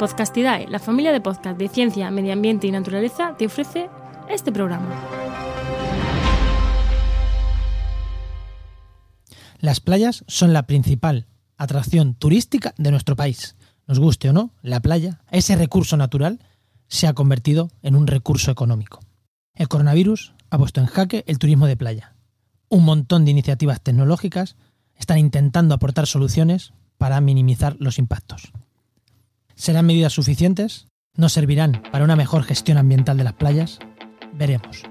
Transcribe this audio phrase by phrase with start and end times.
[0.00, 3.90] Podcastidae, la familia de podcast de ciencia, medio ambiente y naturaleza, te ofrece
[4.30, 4.88] este programa.
[9.58, 11.26] Las playas son la principal
[11.58, 13.56] atracción turística de nuestro país.
[13.86, 16.40] Nos guste o no, la playa, ese recurso natural,
[16.88, 19.00] se ha convertido en un recurso económico.
[19.54, 22.14] El coronavirus ha puesto en jaque el turismo de playa.
[22.70, 24.56] Un montón de iniciativas tecnológicas
[24.94, 28.50] están intentando aportar soluciones para minimizar los impactos.
[29.60, 30.88] ¿Serán medidas suficientes?
[31.18, 33.78] ¿Nos servirán para una mejor gestión ambiental de las playas?
[34.32, 34.84] Veremos.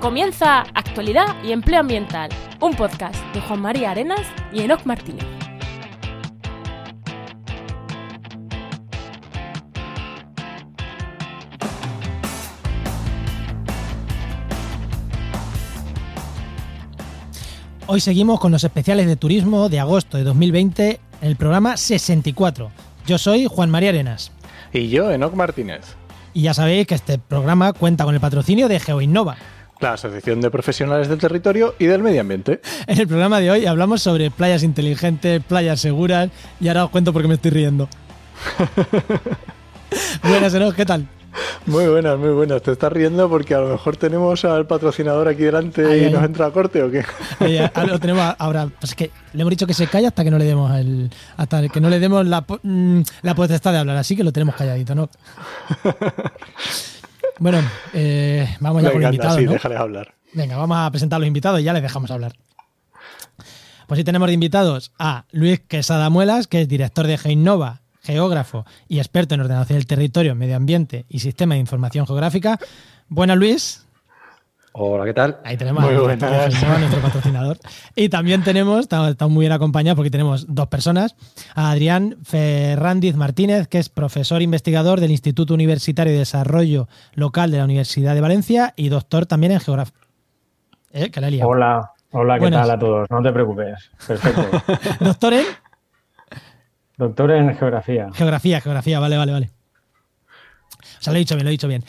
[0.00, 2.28] Comienza Actualidad y Empleo Ambiental,
[2.60, 4.20] un podcast de Juan María Arenas
[4.52, 5.24] y Enoc Martínez.
[17.94, 22.72] Hoy seguimos con los especiales de turismo de agosto de 2020 en el programa 64.
[23.06, 24.32] Yo soy Juan María Arenas.
[24.72, 25.94] Y yo, Enoc Martínez.
[26.32, 29.36] Y ya sabéis que este programa cuenta con el patrocinio de GeoInnova.
[29.78, 32.60] La Asociación de Profesionales del Territorio y del Medio Ambiente.
[32.88, 37.12] En el programa de hoy hablamos sobre playas inteligentes, playas seguras y ahora os cuento
[37.12, 37.88] por qué me estoy riendo.
[40.24, 41.06] Buenas, Enoc, ¿qué tal?
[41.66, 42.62] Muy buenas, muy buenas.
[42.62, 46.46] ¿Te estás riendo porque a lo mejor tenemos al patrocinador aquí delante y nos entra
[46.46, 47.04] a corte o qué?
[47.86, 48.68] Lo tenemos ahora.
[48.80, 51.10] Pues es que le hemos dicho que se calla hasta que no le demos el,
[51.36, 54.54] hasta que no le demos la, mm, la potestad de hablar, así que lo tenemos
[54.54, 55.08] calladito, ¿no?
[57.38, 57.58] Bueno,
[57.92, 59.52] eh, vamos ya con los invitados, sí, ¿no?
[59.52, 60.14] déjale hablar.
[60.34, 62.32] Venga, vamos a presentar a los invitados y ya les dejamos hablar.
[63.86, 68.64] Pues sí tenemos de invitados a Luis Quesada Muelas, que es director de GeoInnova, geógrafo
[68.88, 72.58] y experto en ordenación del territorio, medio ambiente y sistema de información geográfica.
[73.08, 73.84] Buenas, Luis.
[74.76, 75.38] Hola, ¿qué tal?
[75.44, 77.58] Ahí tenemos Muy a nuestro patrocinador.
[77.94, 81.14] Y también tenemos, estamos, estamos muy bien acompañados porque tenemos dos personas,
[81.54, 87.58] a Adrián Ferrandiz Martínez, que es profesor investigador del Instituto Universitario de Desarrollo Local de
[87.58, 89.94] la Universidad de Valencia y doctor también en geografía.
[90.92, 91.10] ¿Eh?
[91.12, 91.50] Que la he liado.
[91.50, 92.62] Hola, hola, ¿qué Buenas.
[92.62, 93.10] tal a todos?
[93.10, 93.90] No te preocupes.
[94.04, 94.44] Perfecto.
[95.04, 95.46] Doctor en
[96.96, 98.08] Doctor en geografía.
[98.12, 99.50] geografía, geografía, vale, vale, vale.
[101.00, 101.84] O sea, lo he dicho bien, lo he dicho bien.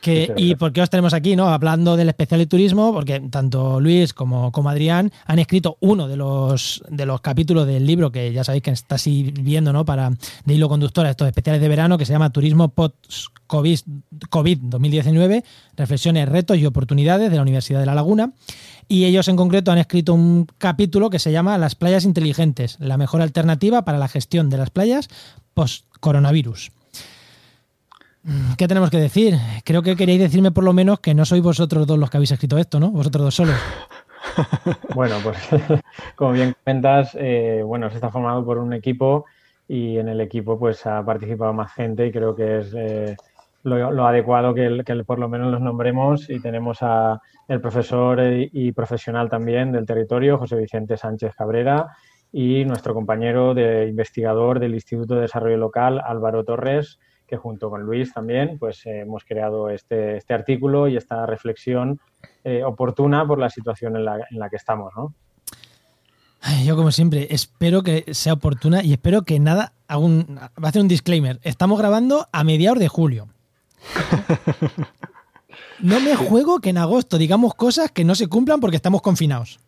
[0.00, 1.48] Que, ¿Y por qué os tenemos aquí, no?
[1.48, 6.16] Hablando del especial de turismo, porque tanto Luis como, como Adrián han escrito uno de
[6.16, 9.84] los, de los capítulos del libro que ya sabéis que está sirviendo, ¿no?
[9.84, 10.10] Para
[10.44, 13.80] de hilo conductor a estos especiales de verano, que se llama Turismo Post-COVID
[14.28, 15.44] COVID 2019,
[15.76, 18.32] Reflexiones, Retos y Oportunidades de la Universidad de La Laguna.
[18.88, 22.96] Y ellos en concreto han escrito un capítulo que se llama Las playas inteligentes, la
[22.96, 25.08] mejor alternativa para la gestión de las playas
[25.54, 26.70] post-coronavirus.
[28.22, 29.38] Mm, ¿Qué tenemos que decir?
[29.64, 32.32] Creo que queréis decirme por lo menos que no sois vosotros dos los que habéis
[32.32, 32.90] escrito esto, ¿no?
[32.90, 33.56] Vosotros dos solos.
[34.94, 35.38] Bueno, pues
[36.16, 39.24] como bien comentas, eh, bueno, se está formado por un equipo
[39.68, 43.16] y en el equipo pues ha participado más gente y creo que es eh,
[43.66, 48.20] lo, adecuado que, el- que por lo menos los nombremos y tenemos a el profesor
[48.22, 51.88] y, profesional también del territorio, José Vicente Sánchez Cabrera,
[52.32, 57.82] y nuestro compañero de investigador del Instituto de Desarrollo Local, Álvaro Torres, que junto con
[57.82, 61.98] Luis también pues eh, hemos creado este, este artículo y esta reflexión
[62.44, 65.12] eh, oportuna por la situación en la, en la que estamos, ¿no?
[66.64, 69.72] Yo, como siempre, espero que sea oportuna y espero que nada.
[69.90, 71.40] va a hacer un disclaimer.
[71.42, 73.26] Estamos grabando a mediados de julio.
[75.80, 79.58] No me juego que en agosto digamos cosas que no se cumplan porque estamos confinados.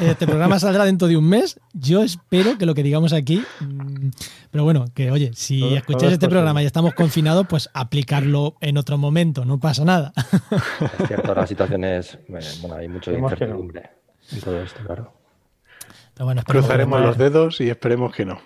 [0.00, 1.60] Este programa saldrá dentro de un mes.
[1.74, 3.42] Yo espero que lo que digamos aquí.
[3.60, 4.08] mm,
[4.50, 8.78] Pero bueno, que oye, si escucháis es este programa y estamos confinados, pues aplicarlo en
[8.78, 10.12] otro momento, no pasa nada.
[10.98, 12.18] Es cierto, la situación es.
[12.28, 12.96] Bueno, hay no.
[12.96, 13.90] incertidumbre
[14.32, 15.12] en todo esto, claro.
[16.14, 18.40] Pero bueno, Cruzaremos los dedos y esperemos que no.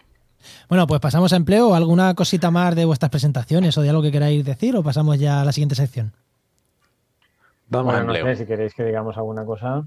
[0.69, 1.75] Bueno, pues pasamos a empleo.
[1.75, 5.41] ¿Alguna cosita más de vuestras presentaciones o de algo que queráis decir o pasamos ya
[5.41, 6.12] a la siguiente sección?
[7.69, 8.34] Vamos Bueno, a no empleo.
[8.37, 9.84] sé si queréis que digamos alguna cosa.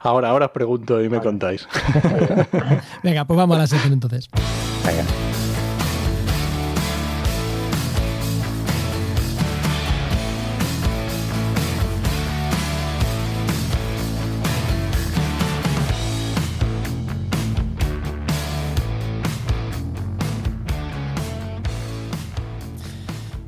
[0.00, 1.66] Ahora, ahora os pregunto y me contáis.
[3.02, 4.28] Venga, pues vamos a la sección entonces.
[4.84, 5.04] Venga.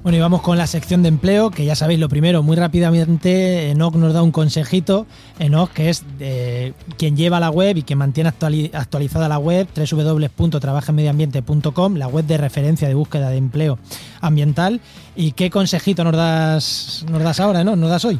[0.09, 3.69] Bueno, y vamos con la sección de empleo, que ya sabéis lo primero, muy rápidamente,
[3.73, 5.05] Enoch nos da un consejito,
[5.39, 9.67] Enoch, que es eh, quien lleva la web y quien mantiene actuali- actualizada la web,
[9.77, 13.79] www.trabajenmedioambiente.com, la web de referencia de búsqueda de empleo
[14.23, 14.81] ambiental.
[15.15, 17.77] ¿Y qué consejito nos das, nos das ahora, no?
[17.77, 18.19] ¿Nos das hoy?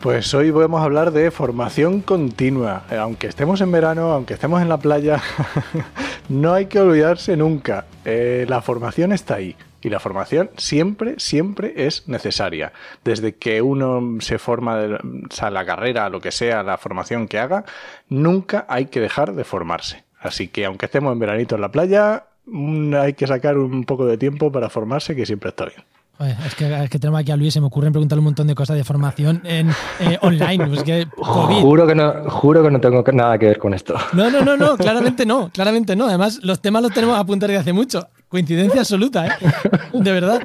[0.00, 2.84] Pues hoy vamos a hablar de formación continua.
[2.90, 5.20] Eh, Aunque estemos en verano, aunque estemos en la playa,
[6.30, 7.84] no hay que olvidarse nunca.
[8.06, 9.54] Eh, la formación está ahí.
[9.80, 12.72] Y la formación siempre, siempre es necesaria.
[13.04, 17.28] Desde que uno se forma, de, o sea, la carrera, lo que sea, la formación
[17.28, 17.64] que haga,
[18.08, 20.04] nunca hay que dejar de formarse.
[20.20, 24.06] Así que aunque estemos en veranito en la playa, mm, hay que sacar un poco
[24.06, 25.84] de tiempo para formarse, que siempre está bien.
[26.18, 28.48] Joder, es, que, es que tenemos aquí a Luis, se me ocurren preguntarle un montón
[28.48, 29.70] de cosas de formación en,
[30.00, 30.66] eh, online.
[30.66, 31.60] Pues que COVID.
[31.60, 33.94] Juro que, no, juro que no tengo nada que ver con esto.
[34.12, 36.06] No, no, no, no, claramente no, claramente no.
[36.06, 38.08] Además, los temas los tenemos a apuntar desde hace mucho.
[38.28, 39.30] Coincidencia absoluta, ¿eh?
[39.94, 40.40] De verdad.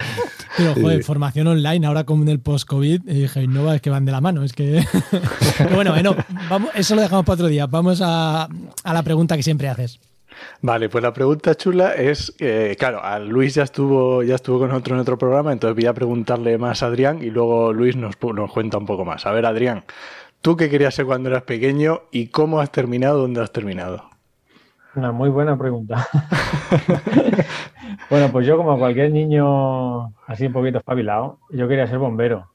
[0.58, 1.04] Pero, joder, Sí.
[1.04, 4.22] formación online, ahora como en el post-COVID, y dije, no, es que van de la
[4.22, 4.44] mano.
[4.44, 4.84] Es que.
[5.58, 6.16] Pero bueno, bueno,
[6.50, 7.66] vamos, eso lo dejamos para otro día.
[7.68, 8.44] Vamos a,
[8.84, 10.00] a la pregunta que siempre haces.
[10.62, 14.70] Vale, pues la pregunta chula es, eh, claro, a Luis ya estuvo, ya estuvo con
[14.70, 18.16] nosotros en otro programa, entonces voy a preguntarle más a Adrián y luego Luis nos,
[18.34, 19.26] nos cuenta un poco más.
[19.28, 19.84] A ver, Adrián,
[20.42, 24.10] ¿tú qué querías ser cuando eras pequeño y cómo has terminado donde has terminado?
[24.96, 26.08] Una muy buena pregunta.
[28.10, 32.51] bueno, pues yo como cualquier niño así un poquito espabilado, yo quería ser bombero.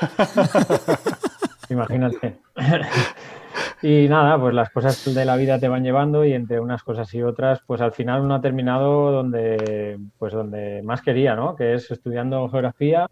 [1.70, 2.38] Imagínate.
[3.82, 7.12] Y nada, pues las cosas de la vida te van llevando y entre unas cosas
[7.14, 11.54] y otras, pues al final uno ha terminado donde, pues donde más quería, ¿no?
[11.54, 13.06] Que es estudiando geografía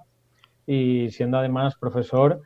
[0.67, 2.43] y siendo además profesor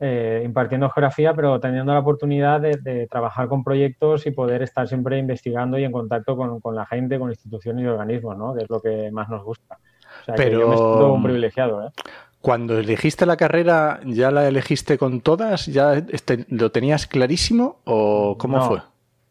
[0.00, 4.86] eh, impartiendo geografía, pero teniendo la oportunidad de, de trabajar con proyectos y poder estar
[4.88, 8.54] siempre investigando y en contacto con, con la gente, con instituciones y organismos, ¿no?
[8.54, 9.78] Que es lo que más nos gusta.
[10.22, 11.90] O sea, que yo me Pero- siento un privilegiado, ¿eh?
[12.40, 15.64] Cuando elegiste la carrera, ¿ya la elegiste con todas?
[15.66, 18.64] ¿Ya este- lo tenías clarísimo o cómo No.
[18.66, 18.78] fue?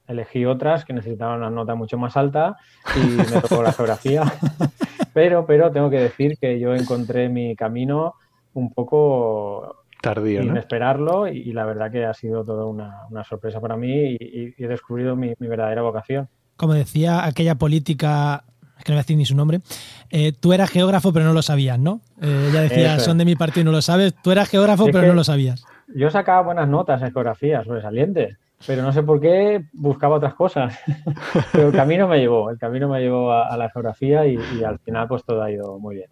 [0.08, 2.58] Elegí otras que necesitaban una nota mucho más alta
[2.96, 4.24] y me tocó la geografía.
[5.14, 8.16] pero, pero tengo que decir que yo encontré mi camino
[8.56, 10.60] un poco Tardío, sin ¿no?
[10.60, 14.18] esperarlo y, y la verdad que ha sido toda una, una sorpresa para mí y,
[14.20, 16.28] y- y he descubierto mi, mi verdadera vocación.
[16.58, 18.44] Como decía aquella política,
[18.78, 19.62] es que no voy a decir ni su nombre,
[20.10, 22.02] eh, tú eras geógrafo pero no lo sabías, ¿no?
[22.22, 23.04] Eh, ella decía, es.
[23.04, 24.14] son de mi partido y no lo sabes.
[24.22, 25.64] Tú eras geógrafo Es pero no lo sabías.
[25.96, 30.78] Yo sacaba buenas notas en geografía, sobresalientes, pero no sé por qué buscaba otras cosas.
[31.54, 34.64] pero el camino me llevó, el camino me llevó a, a la geografía y, y
[34.66, 36.10] al final pues todo ha ido muy bien.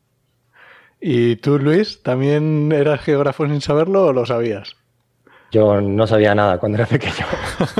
[1.01, 4.75] ¿Y tú, Luis, también eras geógrafo sin saberlo o lo sabías?
[5.51, 7.25] Yo no sabía nada cuando era pequeño.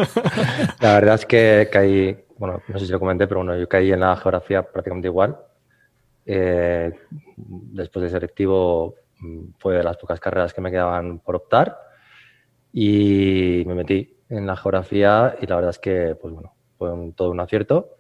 [0.82, 3.92] la verdad es que caí, bueno, no sé si lo comenté, pero bueno, yo caí
[3.92, 5.38] en la geografía prácticamente igual.
[6.26, 6.92] Eh,
[7.38, 11.78] después de selectivo mm, fue de las pocas carreras que me quedaban por optar
[12.74, 17.14] y me metí en la geografía y la verdad es que, pues bueno, fue un-
[17.14, 17.98] todo un acierto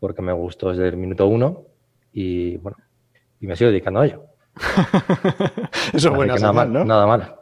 [0.00, 1.64] porque me gustó desde el minuto uno
[2.12, 2.76] y bueno,
[3.40, 4.24] y me sigo dedicando a ello.
[5.92, 6.84] Eso es buena que nada señal, mal, ¿no?
[6.84, 7.34] nada mal.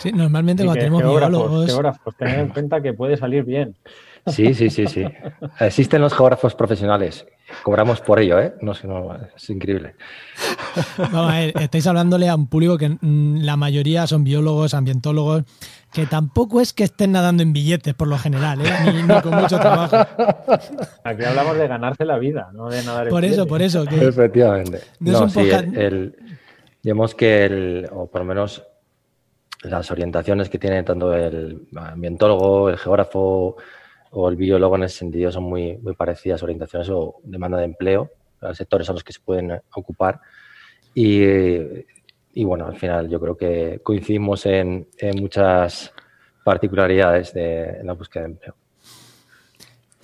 [0.00, 1.66] Sí, normalmente cuando que tenemos geógrafos, biólogos.
[1.66, 3.74] geógrafos, tened en cuenta que puede salir bien.
[4.30, 5.04] Sí, sí, sí, sí.
[5.60, 7.26] Existen los geógrafos profesionales.
[7.62, 8.54] Cobramos por ello, ¿eh?
[8.60, 9.94] No sé, no, es increíble.
[10.98, 15.44] Vamos a ver, estáis hablándole a un público que mm, la mayoría son biólogos, ambientólogos,
[15.92, 18.70] que tampoco es que estén nadando en billetes por lo general, ¿eh?
[18.84, 19.96] ni, ni con mucho trabajo.
[21.04, 23.48] Aquí hablamos de ganarse la vida, no de nadar en Por eso, billetes.
[23.48, 23.84] por eso.
[23.86, 24.80] Que, Efectivamente.
[25.00, 26.16] No es No, un sí, el, el-
[26.82, 28.62] digamos que el, o por lo menos
[29.62, 33.56] las orientaciones que tiene tanto el ambientólogo, el geógrafo
[34.10, 38.10] o el biólogo en ese sentido son muy, muy parecidas, orientaciones o demanda de empleo,
[38.52, 40.20] sectores a los que se pueden ocupar.
[40.94, 41.22] Y,
[42.34, 45.92] y bueno, al final yo creo que coincidimos en, en muchas
[46.44, 48.54] particularidades de en la búsqueda de empleo.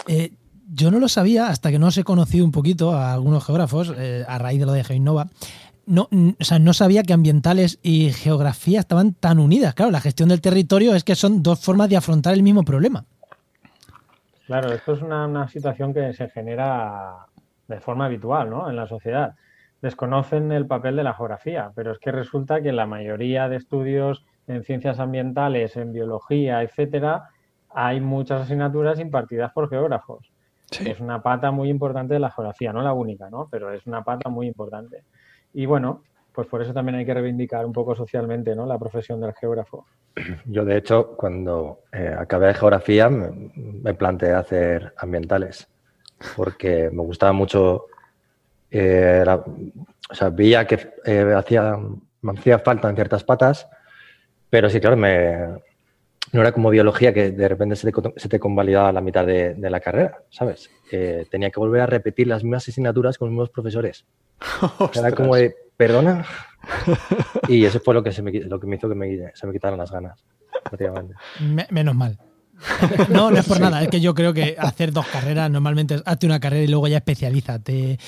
[0.07, 0.33] eh,
[0.73, 3.93] yo no lo sabía hasta que no os he conocido un poquito a algunos geógrafos
[3.97, 5.29] eh, a raíz de lo de GeoInnova.
[5.87, 9.75] No, o sea, no sabía que ambientales y geografía estaban tan unidas.
[9.75, 13.05] Claro, la gestión del territorio es que son dos formas de afrontar el mismo problema.
[14.47, 17.27] Claro, esto es una, una situación que se genera
[17.69, 18.69] de forma habitual ¿no?
[18.69, 19.35] en la sociedad.
[19.81, 24.25] Desconocen el papel de la geografía, pero es que resulta que la mayoría de estudios
[24.47, 27.31] en ciencias ambientales, en biología, etcétera,
[27.71, 30.31] hay muchas asignaturas impartidas por geógrafos.
[30.71, 30.89] Sí.
[30.89, 33.49] Es una pata muy importante de la geografía, no la única, ¿no?
[33.51, 35.05] Pero es una pata muy importante.
[35.53, 36.03] Y bueno,
[36.35, 38.67] pues por eso también hay que reivindicar un poco socialmente, ¿no?
[38.67, 39.87] La profesión del geógrafo.
[40.47, 45.69] Yo, de hecho, cuando eh, acabé de geografía, me, me planteé hacer ambientales,
[46.37, 47.87] porque me gustaba mucho,
[48.71, 49.37] eh, la-
[50.11, 51.77] o sea, veía que eh, hacía,
[52.23, 53.69] me hacía falta en ciertas patas,
[54.51, 55.37] pero sí, claro, me,
[56.33, 59.55] no era como biología que de repente se te, se te convalidaba la mitad de,
[59.55, 60.71] de la carrera, ¿sabes?
[60.91, 64.05] Eh, tenía que volver a repetir las mismas asignaturas con los mismos profesores.
[64.95, 66.25] Era como de, perdona.
[67.49, 69.53] Y eso fue lo que, se me, lo que me hizo que me- se me
[69.53, 70.25] quitaran las ganas,
[70.63, 71.15] prácticamente.
[71.41, 72.19] Me- menos mal.
[73.11, 76.03] No, no es por nada, es que yo creo que hacer dos carreras normalmente es
[76.07, 77.99] hazte una carrera y luego ya especialízate,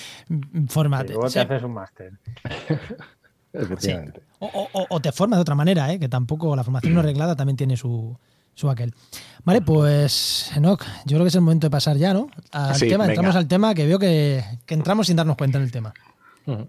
[0.69, 1.13] fórmate.
[1.13, 2.13] luego O te haces un máster.
[3.53, 4.21] Efectivamente.
[4.39, 5.99] O, o- o te formas de otra manera, ¿eh?
[5.99, 8.17] que tampoco la formación no reglada también tiene su,
[8.55, 8.95] su aquel.
[9.45, 12.29] Vale, pues Enoch, yo creo que es el momento de pasar ya, ¿no?
[12.53, 13.15] Al Sí, tema, venga.
[13.15, 15.95] entramos al tema que veo que, que entramos sin darnos cuenta en el tema.
[16.47, 16.69] Ujú.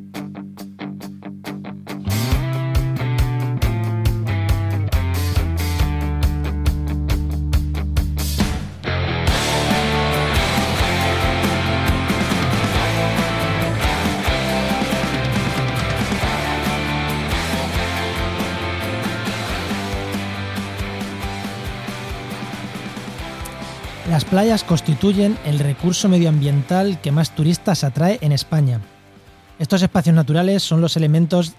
[24.11, 28.81] Las playas constituyen el recurso medioambiental que más turistas atrae en España.
[29.57, 31.53] Estos espacios naturales son los elementos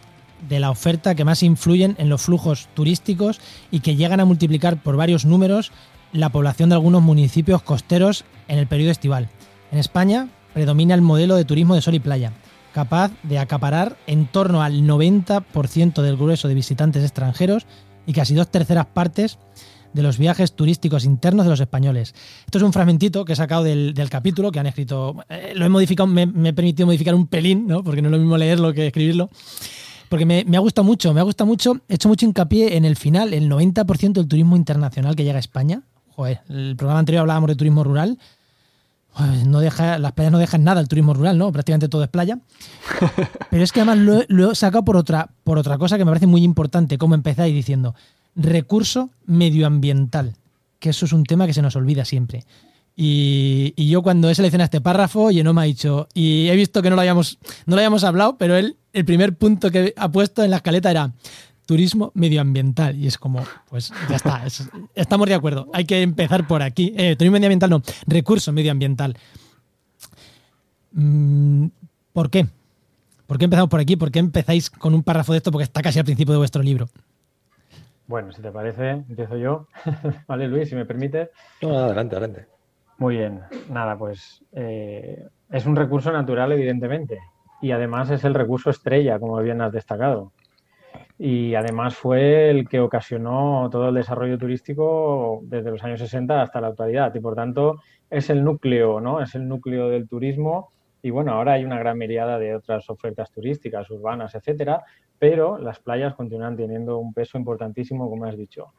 [0.51, 3.41] de la oferta que más influyen en los flujos turísticos
[3.71, 5.73] y que llegan a multiplicar por varios números
[6.13, 9.31] la población de algunos municipios costeros en el periodo estival.
[9.71, 12.33] En España predomina el modelo de turismo de sol y playa,
[12.75, 17.65] capaz de acaparar en torno al 90% del grueso de visitantes extranjeros
[18.05, 19.39] y casi dos terceras partes
[19.93, 22.15] de los viajes turísticos internos de los españoles.
[22.45, 25.17] Esto es un fragmentito que he sacado del, del capítulo que han escrito.
[25.29, 27.83] eh, lo he modificado, me, me he permitido modificar un pelín, ¿no?
[27.85, 29.31] porque no es lo mismo leerlo que escribirlo.
[30.09, 31.79] Porque me, me ha gustado mucho, me ha gustado mucho.
[31.89, 35.41] He hecho mucho hincapié en el final, el 90% del turismo internacional que llega a
[35.41, 35.83] España.
[36.15, 38.19] Joder, el programa anterior hablábamos de turismo rural.
[39.47, 41.53] No deja, las playas no dejan nada el turismo rural, ¿no?
[41.53, 42.39] Prácticamente todo es playa.
[43.51, 46.05] Pero es que además lo, he- lo he sacado por otra, por otra cosa que
[46.07, 47.95] me parece muy importante, como empezáis diciendo,
[48.35, 50.35] recurso medioambiental,
[50.79, 52.45] que eso es un tema que se nos olvida siempre.
[52.95, 56.91] Y, yo cuando he seleccionado este párrafo, Lleno me ha dicho, y he visto que
[56.91, 60.45] no lo habíamos, no lo habíamos hablado, pero él, el primer punto que ha puesto
[60.45, 61.13] en la escaleta era
[61.65, 62.97] turismo medioambiental.
[62.97, 66.93] Y es como, pues ya está, es- estamos de acuerdo, hay que empezar por aquí.
[66.97, 69.17] Eh, turismo medioambiental no, recurso medioambiental.
[70.93, 71.67] Mm,
[72.13, 72.47] ¿Por qué?
[73.27, 73.97] ¿Por qué empezamos por aquí?
[73.97, 75.51] ¿Por qué empezáis con un párrafo de esto?
[75.51, 76.91] Porque está casi al principio de vuestro libro.
[78.07, 79.67] Bueno, si te parece, empiezo yo.
[80.29, 81.31] vale, Luis, si me permites.
[81.63, 82.47] No, adelante, adelante.
[82.99, 87.19] Muy bien, nada, pues eh, es un recurso natural, evidentemente,
[87.61, 90.33] y además es el recurso estrella, como bien has destacado.
[91.19, 96.61] Y además fue el que ocasionó todo el desarrollo turístico desde los años 60 hasta
[96.61, 97.81] la actualidad, y por tanto
[98.11, 99.21] es el núcleo, ¿no?
[99.21, 100.71] Es el núcleo del turismo.
[101.03, 104.83] Y bueno, ahora hay una gran mirada de otras ofertas turísticas, urbanas, etcétera,
[105.19, 108.73] pero las playas continúan teniendo un peso importantísimo, como has dicho.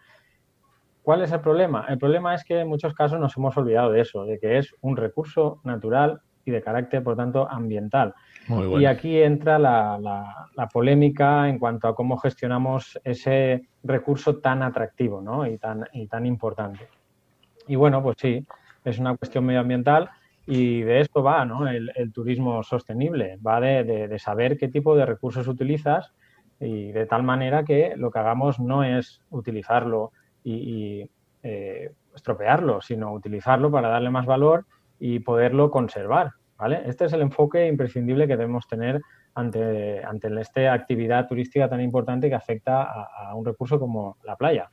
[1.02, 1.86] ¿Cuál es el problema?
[1.90, 4.74] El problema es que en muchos casos nos hemos olvidado de eso, de que es
[4.82, 8.14] un recurso natural y de carácter, por tanto, ambiental.
[8.48, 14.38] Muy Y aquí entra la, la- la polémica en cuanto a cómo gestionamos ese recurso
[14.38, 15.46] tan atractivo ¿no?
[15.46, 16.88] y, tan, y tan importante.
[17.68, 18.46] Y bueno, pues sí,
[18.86, 20.10] es una cuestión medioambiental
[20.46, 21.68] y de esto va ¿no?
[21.68, 26.14] el, el turismo sostenible, va de, de- de saber qué tipo de recursos utilizas
[26.60, 30.12] y de tal manera que lo que hagamos no es utilizarlo
[30.44, 30.54] y,
[31.02, 31.10] y,
[31.44, 34.66] eh, estropearlo, sino utilizarlo para darle más valor
[35.00, 36.32] y poderlo conservar.
[36.58, 36.82] ¿vale?
[36.86, 39.02] Este es el enfoque imprescindible que debemos tener
[39.36, 44.36] ante, ante esta actividad turística tan importante que afecta a, a un recurso como la
[44.36, 44.70] playa.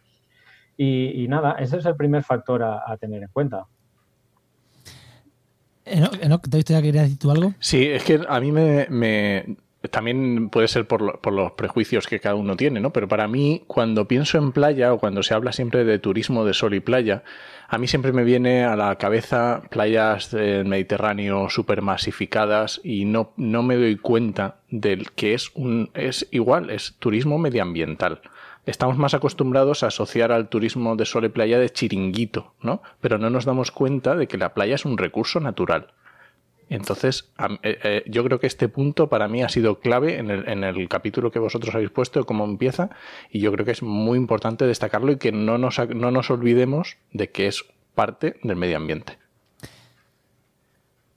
[0.76, 3.64] Y, y nada, ese es el primer factor a, a tener en cuenta.
[5.90, 7.54] Enoch, ¿te ya querías decir tú algo?
[7.58, 8.86] Sí, es que a mí me,
[9.90, 12.92] también puede ser por, lo- los prejuicios que cada uno tiene, ¿no?
[12.92, 16.54] Pero para mí, cuando pienso en playa o cuando se habla siempre de turismo de
[16.54, 17.22] sol y playa,
[17.68, 23.32] a mí siempre me viene a la cabeza playas del Mediterráneo súper masificadas y no,
[23.36, 28.20] no me doy cuenta del que es un es igual, es turismo medioambiental.
[28.66, 32.82] Estamos más acostumbrados a asociar al turismo de sol playa de chiringuito, ¿no?
[33.00, 35.92] Pero no nos damos cuenta de que la playa es un recurso natural.
[36.68, 37.28] Entonces,
[37.62, 40.62] eh, eh, yo creo que este punto para mí ha sido clave en el, en
[40.62, 42.90] el capítulo que vosotros habéis puesto, cómo empieza,
[43.28, 46.96] y yo creo que es muy importante destacarlo y que no nos, no nos olvidemos
[47.12, 47.64] de que es
[47.96, 49.18] parte del medio ambiente.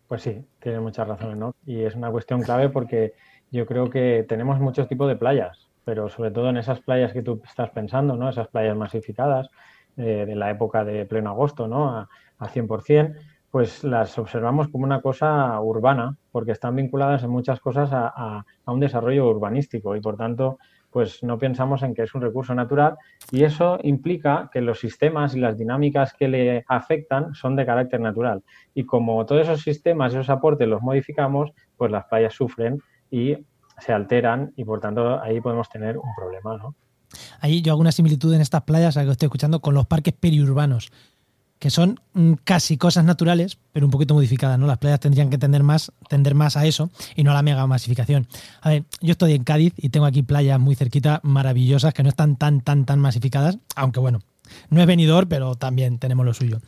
[0.07, 1.53] Pues sí, tiene muchas razones, ¿no?
[1.67, 3.13] Y es una cuestión clave porque
[3.51, 7.23] yo creo que tenemos muchos tipos de playas, pero sobre todo en esas playas que
[7.23, 8.29] tú estás pensando, ¿no?
[8.29, 9.49] Esas playas masificadas
[9.97, 11.89] eh, de la época de pleno agosto, ¿no?
[11.89, 12.09] A,
[12.39, 13.19] a 100%,
[13.51, 18.43] pues las observamos como una cosa urbana, porque están vinculadas en muchas cosas a, a-
[18.65, 20.57] un desarrollo urbanístico y por tanto,
[20.89, 22.95] pues no pensamos en que es un recurso natural
[23.31, 27.99] y eso implica que los sistemas y las dinámicas que le afectan son de carácter
[27.99, 28.43] natural.
[28.73, 32.79] Y como todos esos sistemas y esos aportes los modificamos, pues las playas sufren
[33.11, 33.37] y
[33.79, 36.75] se alteran y por tanto ahí podemos tener un problema, ¿no?
[37.39, 40.13] Ahí yo hago una similitud en estas playas, a que estoy escuchando, con los parques
[40.13, 40.91] periurbanos,
[41.59, 44.67] que son mm, casi cosas naturales, pero un poquito modificadas, ¿no?
[44.67, 47.65] Las playas tendrían que tender más, tender más a eso y no a la mega
[47.67, 48.27] masificación.
[48.61, 52.09] A ver, yo estoy en Cádiz y tengo aquí playas muy cerquita, maravillosas, que no
[52.09, 54.19] están tan, tan, tan masificadas, aunque bueno,
[54.69, 56.59] no es venidor, pero también tenemos lo suyo.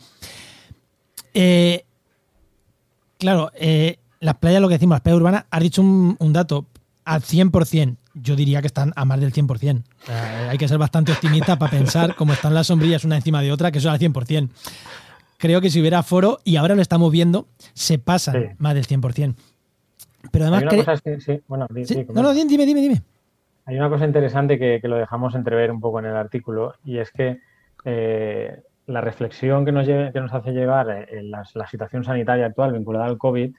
[1.33, 1.83] Eh,
[3.17, 6.65] claro, eh, las playas, lo que decimos, las playas urbanas, has dicho un, un dato,
[7.05, 9.83] al 100%, yo diría que están a más del 100%.
[9.83, 13.41] O sea, hay que ser bastante optimista para pensar cómo están las sombrillas una encima
[13.41, 14.49] de otra, que eso al 100%.
[15.37, 18.55] Creo que si hubiera foro, y ahora lo estamos viendo, se pasan Sí.
[18.57, 19.35] más del 100%.
[20.31, 20.61] Pero además...
[20.61, 22.81] Hay una cre- cosa es que- sí, bueno, di- Sí, di, No, no, dime, dime,
[22.81, 23.01] dime.
[23.65, 26.97] Hay una cosa interesante que, que lo dejamos entrever un poco en el artículo y
[26.99, 27.39] es que
[27.83, 32.03] eh, la reflexión que nos, lleve- que nos hace llevar eh, en las- la situación
[32.03, 33.53] sanitaria actual vinculada al COVID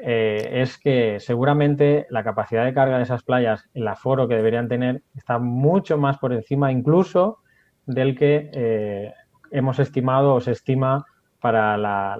[0.00, 4.68] eh, es que seguramente la capacidad de carga de esas playas, el aforo que deberían
[4.68, 7.38] tener, está mucho más por encima incluso
[7.86, 9.12] del que eh,
[9.50, 11.04] hemos estimado o se estima
[11.40, 12.16] para la,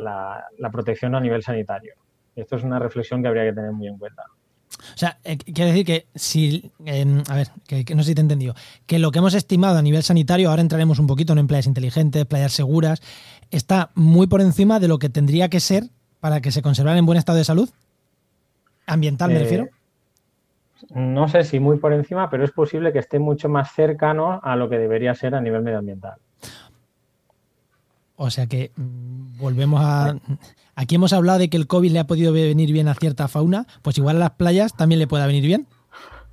[0.58, 1.94] la- protección a nivel sanitario.
[2.36, 4.22] Esto es una reflexión que habría que tener muy en cuenta.
[4.94, 6.70] O sea, eh, quiere decir que si,
[7.28, 8.54] a ver, que, no sé si te he entendido,
[8.86, 12.24] que lo que hemos estimado a nivel sanitario, ahora entraremos un poquito en playas inteligentes,
[12.26, 13.02] playas seguras,
[13.50, 15.84] está muy por encima de lo que tendría que ser
[16.20, 17.68] para que se conservaran en buen estado de salud.
[18.86, 19.68] Ambiental, me Eh, refiero.
[20.90, 24.56] No sé si muy por encima, pero es posible que esté mucho más cercano a
[24.56, 26.14] lo que debería ser a nivel medioambiental.
[28.16, 30.16] O sea que mm, volvemos a.
[30.74, 33.66] Aquí hemos hablado de que el COVID le ha podido venir bien a cierta fauna,
[33.82, 35.66] pues igual a las playas también le pueda venir bien.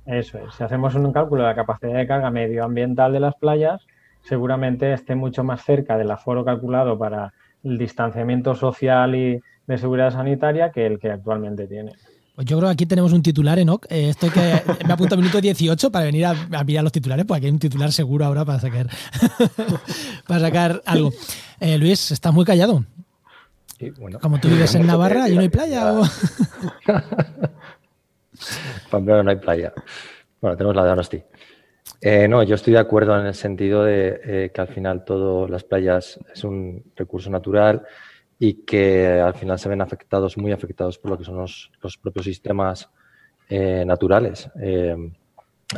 [0.04, 0.54] Eso es.
[0.54, 3.84] Si hacemos un cálculo de la capacidad de carga medioambiental de las playas,
[4.22, 7.32] seguramente esté mucho más cerca del aforo calculado para
[7.64, 11.92] el distanciamiento social y de seguridad sanitaria que el que actualmente tiene.
[12.34, 13.86] Pues yo creo que aquí tenemos un titular, Enoch.
[13.88, 14.40] Eh, estoy que
[14.86, 17.52] me apunto a minuto 18 para venir a, a mirar los titulares, porque aquí hay
[17.52, 18.88] un titular seguro ahora para sacar,
[20.28, 21.12] para sacar algo.
[21.60, 22.84] Eh, Luis, estás muy callado.
[23.78, 25.92] Y, bueno, Como tú vives en Navarra y no hay playa.
[25.94, 26.02] O...
[28.90, 29.72] Pamplona no hay playa.
[30.40, 31.22] Bueno, tenemos la de Donosti.
[32.00, 35.48] Eh, no, yo estoy de acuerdo en el sentido de eh, que al final todo
[35.48, 37.82] las playas es un recurso natural
[38.38, 41.96] y que al final se ven afectados, muy afectados por lo que son los, los
[41.96, 42.90] propios sistemas
[43.48, 44.50] eh, naturales.
[44.60, 44.94] Eh,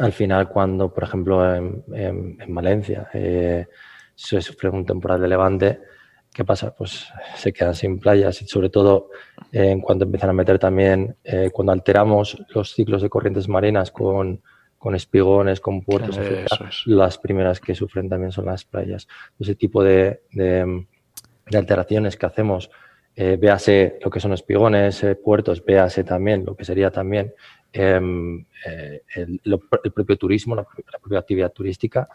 [0.01, 3.67] al final, cuando, por ejemplo, en, en- en Valencia eh,
[4.15, 5.81] se sufre un temporal de levante,
[6.33, 6.75] ¿qué pasa?
[6.75, 9.11] Pues se quedan sin playas y sobre todo
[9.53, 11.17] en cuanto empiezan a meter también,
[11.53, 14.43] cuando alteramos los ciclos de corrientes marinas con,
[14.77, 16.87] con espigones, con puertos, etcétera, es.
[16.87, 19.09] las primeras que sufren también son las playas.
[19.39, 20.87] Ese tipo de, de-
[21.51, 22.71] de alteraciones que hacemos,
[23.15, 27.35] eh, véase lo que son espigones, eh, puertos, véase también lo que sería también
[27.73, 29.41] em, eh, el,
[29.93, 32.09] propio turismo, la, la propia actividad turística,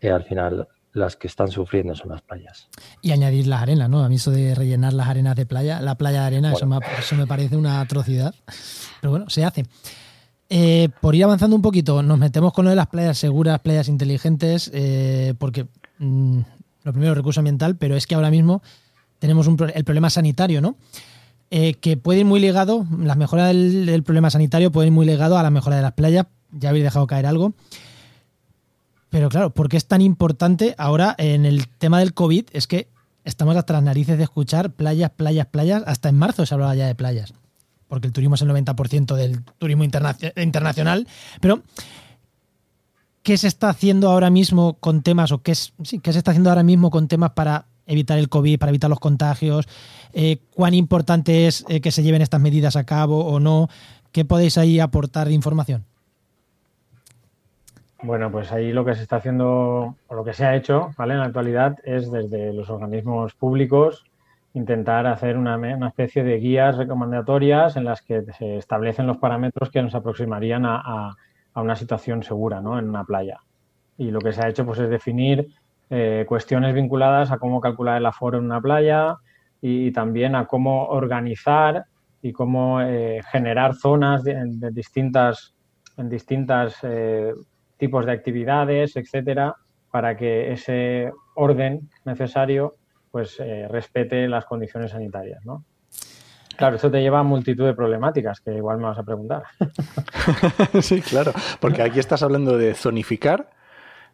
[0.00, 2.68] eh, al final las que están sufriendo son las playas.
[3.02, 4.04] Y añadir las arenas, ¿no?
[4.04, 6.78] A mí eso de rellenar las arenas de playa, la playa de arena, eso, me,
[6.98, 8.34] eso me parece una atrocidad.
[9.00, 9.64] Pero bueno, se hace.
[10.48, 13.88] Eh, por ir avanzando un poquito, nos metemos con lo de las playas seguras, playas
[13.88, 15.66] inteligentes, eh, porque
[15.98, 16.40] mm,
[16.84, 18.62] lo primero, recurso ambiental, pero es que ahora mismo
[19.18, 20.76] tenemos el problema sanitario, ¿no?
[21.50, 25.38] Eh, que puede ir muy ligado, las mejoras del, problema sanitario pueden ir muy ligado
[25.38, 26.26] a la mejora de las playas.
[26.52, 27.54] Ya habéis dejado caer algo.
[29.10, 32.46] Pero claro, ¿por qué es tan importante ahora en el tema del COVID?
[32.52, 32.88] Es que
[33.24, 35.82] estamos hasta las narices de escuchar playas, playas, playas.
[35.86, 37.32] Hasta en marzo se hablaba ya de playas.
[37.86, 41.06] Porque el turismo es el 90% del turismo internacio- internacional.
[41.40, 41.62] Pero,
[43.24, 46.50] ¿qué se está haciendo ahora mismo con temas, o qué, es, qué se está haciendo
[46.50, 49.66] ahora mismo con temas para evitar el COVID, para evitar los contagios?
[50.12, 53.68] Eh, ¿Cuán importante es eh, que se lleven estas medidas a cabo o no?
[54.12, 55.84] ¿Qué podéis ahí aportar de información?
[58.02, 61.14] Bueno, pues ahí lo que se está haciendo, o lo que se ha hecho, ¿vale?
[61.14, 64.04] En la actualidad es desde los organismos públicos
[64.52, 69.70] intentar hacer una, una especie de guías recomendatorias en las que se establecen los parámetros
[69.70, 71.16] que nos aproximarían a-
[71.54, 72.78] a una situación segura, ¿no?
[72.78, 73.38] En una playa.
[73.96, 75.48] Y lo que se ha hecho, pues, es definir
[75.90, 79.16] eh, cuestiones vinculadas a cómo calcular el aforo en una playa
[79.60, 81.84] y, también a cómo organizar
[82.20, 85.54] y cómo eh, generar zonas de, distintas,
[85.96, 87.32] en distintas eh,
[87.76, 89.54] tipos de actividades, etcétera,
[89.90, 92.74] para que ese orden necesario
[93.10, 93.40] pues
[93.70, 95.64] respete las condiciones sanitarias, ¿no?
[96.56, 99.42] Claro, eso te lleva a multitud de problemáticas que igual me vas a preguntar.
[100.80, 103.50] sí, claro, porque aquí estás hablando de zonificar,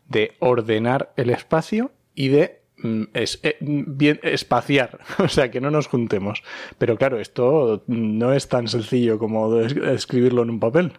[0.09, 5.61] de ordenar el espacio y de mm, es- eh, mm, bien espaciar, o sea, que
[5.61, 6.43] no nos juntemos.
[6.79, 10.93] Pero claro, esto no es tan sencillo como escribirlo en un papel.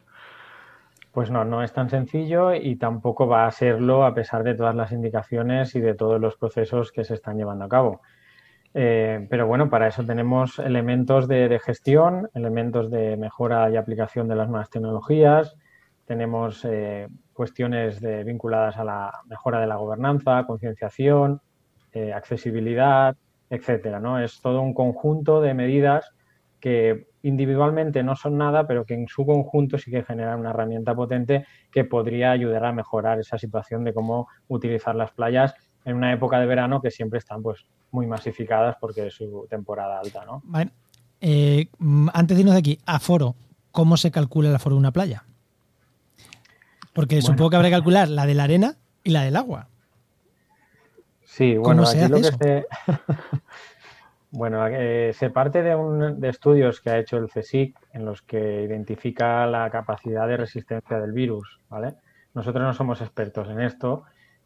[1.12, 4.74] Pues no, no es tan sencillo y tampoco va a serlo a pesar de todas
[4.76, 8.02] las indicaciones y de todos los procesos que se están llevando a cabo.
[8.74, 14.36] Eh, pero bueno, para eso tenemos elementos de, gestión, elementos de mejora y aplicación de
[14.36, 15.56] las nuevas tecnologías,
[16.06, 21.42] tenemos eh, cuestiones vinculadas a la mejora de la gobernanza, concienciación,
[21.94, 23.16] eh, accesibilidad,
[23.50, 24.00] etcétera.
[24.00, 24.20] ¿no?
[24.20, 26.12] Es todo un conjunto de medidas
[26.60, 30.96] que individualmente no son nada, pero que en su conjunto sí que generan una herramienta
[30.96, 35.54] potente que podría ayudar a mejorar esa situación de cómo utilizar las playas
[35.86, 40.00] en una época de verano que siempre están pues muy masificadas porque es su temporada
[40.00, 40.42] alta, ¿no?
[40.46, 40.72] Vale.
[41.20, 43.36] Eh, mm, antes de irnos de aquí, aforo,
[43.72, 45.24] ¿cómo se calcula el aforo de una playa?
[46.94, 49.68] Porque supongo que habrá que calcular la de la arena y la del agua.
[51.24, 52.66] Sí, bueno, aquí lo que se...
[54.32, 58.22] bueno, eh, se parte de, un, de estudios que ha hecho el CSIC en los
[58.22, 61.96] que identifica la capacidad de resistencia del virus, ¿vale?
[62.34, 64.04] Nosotros no somos expertos en esto,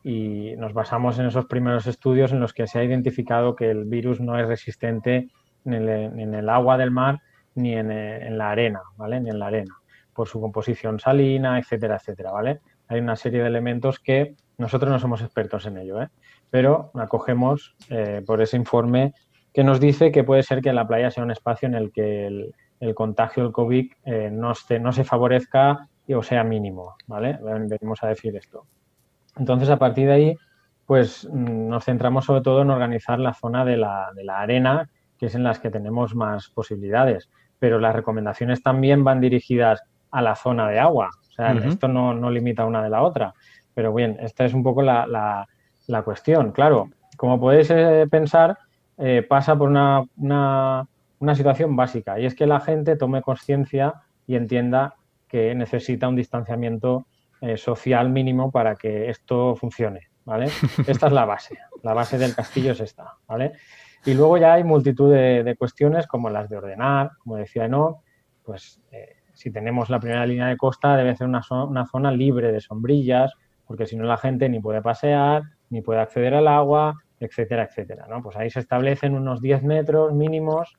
[0.07, 3.85] y nos basamos en esos primeros estudios en los que se ha identificado que el
[3.85, 5.29] virus no es resistente
[5.65, 7.21] en el, agua del mar
[7.55, 9.19] ni en, la arena, ¿vale?
[9.19, 9.73] Ni en la arena,
[10.13, 12.59] por su composición salina, etcétera, etcétera, ¿vale?
[12.87, 16.09] Hay una serie de elementos que nosotros no somos expertos en ello, ¿eh?
[16.51, 19.15] pero acogemos eh, por ese informe
[19.51, 22.27] que nos dice que puede ser que la playa sea un espacio en el que
[22.27, 22.53] el,
[22.93, 27.39] contagio del COVID eh, no, no se favorezca o sea mínimo, ¿vale?
[27.41, 28.67] Venimos a decir esto.
[29.37, 30.37] Entonces, a partir de ahí,
[30.85, 34.89] pues mm, nos centramos sobre todo en organizar la zona de la, de la arena,
[35.17, 37.29] que es en las que tenemos más posibilidades.
[37.59, 41.09] Pero las recomendaciones también van dirigidas a la zona de agua.
[41.27, 43.33] O sea, esto no, no, limita una de la otra.
[43.73, 45.05] Pero bien, esta es un poco la,
[45.87, 46.51] la, cuestión.
[46.51, 48.57] Claro, como podéis eh, pensar,
[48.97, 50.87] eh, pasa por una, una,
[51.19, 53.95] una situación básica y es que la gente tome conciencia
[54.27, 54.95] y entienda
[55.27, 57.05] que necesita un distanciamiento
[57.45, 60.45] eh, social mínimo para que esto funcione, ¿vale?
[60.87, 63.53] Esta es la base, la base del castillo es esta, ¿vale?
[64.03, 68.03] Y luego ya hay multitud de, cuestiones como las de ordenar, como decía no,
[68.43, 72.51] pues eh, si tenemos la primera línea de costa debe ser una, una zona libre
[72.51, 73.33] de sombrillas,
[73.65, 78.07] porque si no la gente ni puede pasear, ni puede acceder al agua, etcétera, etcétera,
[78.09, 78.21] ¿no?
[78.21, 80.75] Pues ahí se establecen unos 10 metros mínimos.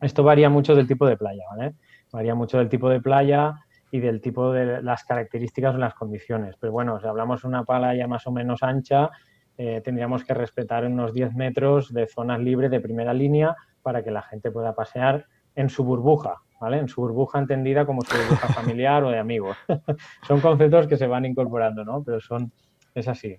[0.00, 1.74] Esto varía mucho del tipo de playa, ¿vale?
[2.12, 3.54] Varía mucho del tipo de playa,
[3.90, 6.56] y del tipo de las características o las condiciones.
[6.60, 9.10] Pero bueno, si hablamos de una playa más o menos ancha,
[9.56, 14.10] eh, tendríamos que respetar unos 10 metros de zonas libres de primera línea para que
[14.10, 16.78] la gente pueda pasear en su burbuja, ¿vale?
[16.78, 19.56] En su burbuja entendida como su burbuja familiar o de amigos.
[20.26, 22.02] son conceptos que se van incorporando, ¿no?
[22.04, 22.52] Pero son,
[22.94, 23.36] es así.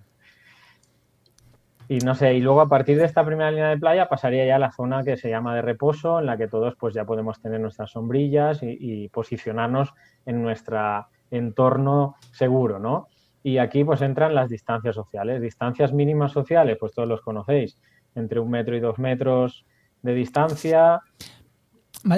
[1.92, 4.58] Y no sé, y luego a partir de esta primera línea de playa pasaría ya
[4.58, 7.42] a la zona que se llama de reposo, en la que todos pues ya podemos
[7.42, 9.96] tener nuestras sombrillas y, posicionarnos
[10.28, 13.08] en nuestro entorno seguro, ¿no?
[13.42, 15.42] Y aquí pues entran las distancias sociales.
[15.42, 17.82] Distancias mínimas sociales, pues todos los conocéis,
[18.14, 19.66] entre un metro y dos metros
[20.04, 21.02] de distancia,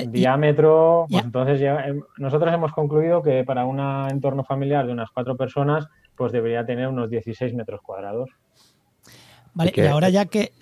[0.10, 1.86] diámetro, pues entonces ya,
[2.18, 3.80] nosotros hemos concluido que para un
[4.12, 8.32] entorno familiar de unas cuatro personas, pues debería tener unos 16 metros cuadrados.
[9.54, 10.54] Vale, y, ahora ya que.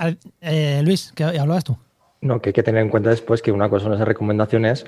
[0.42, 1.78] Eh, Luis, ¿qué hablabas tú?
[2.22, 4.86] No, que hay que tener en cuenta después que una cosa son esas recomendaciones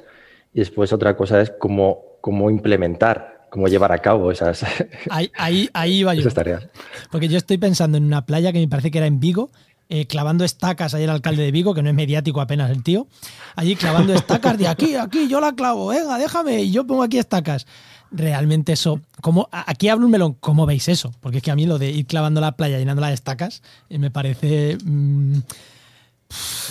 [0.53, 4.65] y después otra cosa es cómo, cómo implementar, cómo llevar a cabo esas,
[5.09, 6.29] ahí, ahí, ahí va yo.
[6.29, 6.67] tareas.
[7.09, 9.49] Porque yo estoy pensando en una playa que me parece que era en Vigo,
[9.87, 13.07] eh, clavando estacas, ahí el alcalde de Vigo, que no es mediático apenas el tío,
[13.55, 17.17] allí clavando estacas de aquí, aquí, yo la clavo, venga, déjame, y yo pongo aquí
[17.17, 17.65] estacas
[18.11, 19.01] realmente eso.
[19.21, 21.11] ¿cómo, aquí hablo un melón, ¿cómo veis eso?
[21.21, 23.97] Porque es que a mí lo de ir clavando la playa, llenando las estacas, eh,
[23.97, 24.77] me parece.
[24.83, 25.39] Mm,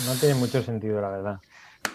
[0.05, 1.39] no tiene mucho sentido, la verdad.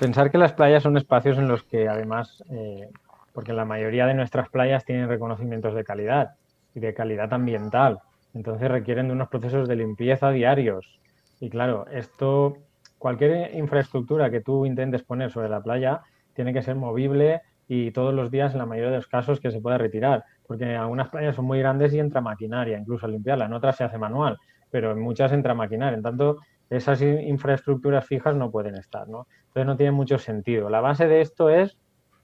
[0.00, 2.90] Pensar que las playas son espacios en los que además, eh,
[3.32, 6.34] porque la mayoría de nuestras playas tienen reconocimientos de calidad
[6.74, 8.00] y de calidad ambiental,
[8.34, 10.98] entonces requieren de unos procesos de limpieza diarios.
[11.40, 12.58] Y claro, esto,
[12.98, 16.02] cualquier infraestructura que tú intentes poner sobre la playa
[16.34, 19.50] tiene que ser movible y todos los días en la mayoría de los casos que
[19.50, 23.46] se pueda retirar, porque algunas playas son muy grandes y entra maquinaria, incluso a limpiarla,
[23.46, 24.38] en otras se hace manual,
[24.70, 26.38] pero en muchas entra maquinaria, en tanto
[26.70, 29.26] esas infraestructuras fijas no pueden estar, ¿no?
[29.48, 30.68] Entonces no tiene mucho sentido.
[30.68, 31.76] La base de esto es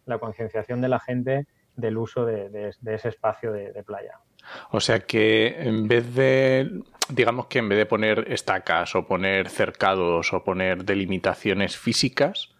[0.07, 4.18] la concienciación de la gente del uso de, ese espacio de, de playa.
[4.70, 9.48] O sea que en vez de, digamos que en vez de poner estacas o poner
[9.48, 12.52] cercados o poner delimitaciones físicas,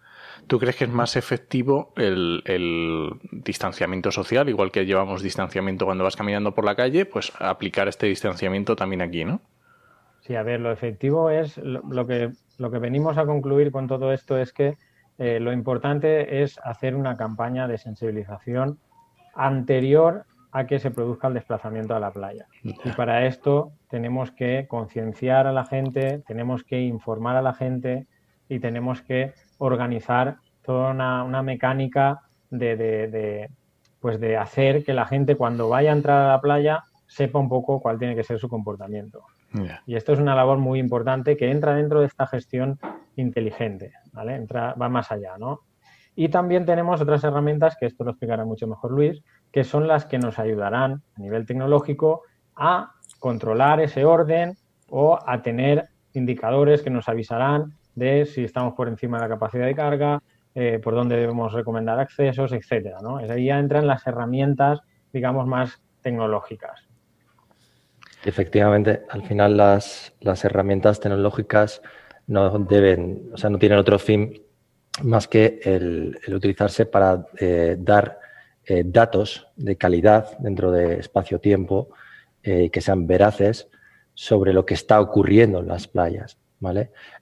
[0.47, 6.15] ¿Tú crees que es más efectivo el, distanciamiento social, igual que llevamos distanciamiento cuando vas
[6.15, 9.41] caminando por la calle, pues aplicar este distanciamiento también aquí, ¿no?
[10.21, 14.13] Sí, a ver, lo efectivo es lo, que, lo que venimos a concluir con todo
[14.13, 14.77] esto es que
[15.17, 18.79] eh, lo importante es hacer una campaña de sensibilización
[19.35, 22.45] anterior a que se produzca el desplazamiento a la playa.
[22.61, 28.05] Y para esto tenemos que concienciar a la gente, tenemos que informar a la gente
[28.47, 33.49] y tenemos que organizar toda una, mecánica de,
[33.99, 37.49] pues de hacer que la gente cuando vaya a entrar a la playa sepa un
[37.49, 39.23] poco cuál tiene que ser su comportamiento.
[39.85, 42.79] Y esto es una labor muy importante que entra dentro de esta gestión
[43.15, 44.35] inteligente, ¿vale?
[44.35, 45.61] Entra, va más allá, ¿no?
[46.15, 50.05] Y también tenemos otras herramientas, que esto lo explicará mucho mejor Luis, que son las
[50.05, 52.23] que nos ayudarán a nivel tecnológico
[52.55, 54.57] a controlar ese orden
[54.89, 59.65] o a tener indicadores que nos avisarán de si estamos por encima de la capacidad
[59.65, 60.21] de carga,
[60.55, 62.99] eh, por dónde debemos recomendar accesos, etcétera.
[63.01, 63.17] ¿no?
[63.17, 66.87] Ahí ya entran las herramientas, digamos, más tecnológicas.
[68.25, 71.81] Efectivamente, al final las, las herramientas tecnológicas
[72.27, 74.41] no deben, o sea, no tienen otro fin
[75.01, 78.19] más que el, utilizarse para eh, dar
[78.65, 81.89] eh, datos de calidad dentro de espacio-tiempo
[82.43, 83.67] eh, que sean veraces
[84.13, 86.37] sobre lo que está ocurriendo en las playas.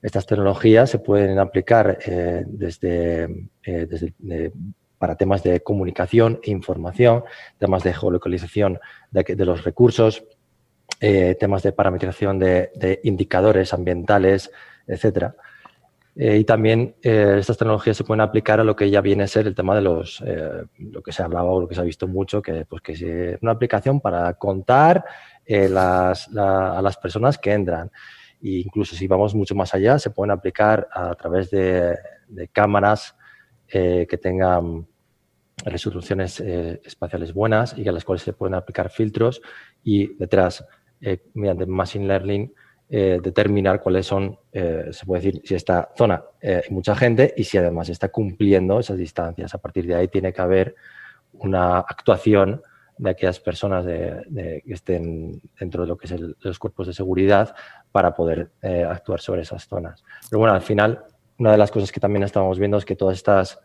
[0.01, 1.97] Estas tecnologías se pueden aplicar
[2.45, 3.27] desde,
[4.97, 7.23] para temas de comunicación e información,
[7.58, 8.80] temas de geolocalización
[9.12, 10.23] de, los recursos,
[10.99, 14.51] temas de parametrización de, indicadores ambientales,
[14.88, 15.36] etcétera.
[16.15, 19.27] Eh, y también eh, estas tecnologías se pueden aplicar a lo que ya viene a
[19.27, 21.86] ser el tema de los, eh, lo que se hablaba o lo que se ha
[21.86, 25.06] visto mucho, que, pues, que es una aplicación para contar
[25.49, 27.91] a las personas que entran.
[28.41, 31.97] E incluso si vamos mucho más allá, se pueden aplicar a través de,
[32.51, 33.15] cámaras
[33.67, 34.88] que tengan
[35.65, 39.41] resoluciones espaciales buenas y a las cuales se pueden aplicar filtros
[39.84, 40.65] y detrás,
[41.34, 42.54] mediante Machine Learning,
[42.93, 47.34] eh, determinar cuáles son, eh, se puede decir, si esta zona eh, hay mucha gente
[47.38, 49.56] y si además está cumpliendo esas distancias.
[49.56, 50.75] A partir de ahí tiene que haber
[51.32, 52.62] una actuación
[53.02, 57.56] de aquellas personas que estén dentro de lo que es los cuerpos de seguridad
[57.92, 60.04] para poder actuar sobre esas zonas.
[60.30, 61.04] Pero bueno, al final,
[61.40, 63.60] una de las cosas que también estamos viendo es que todas estas,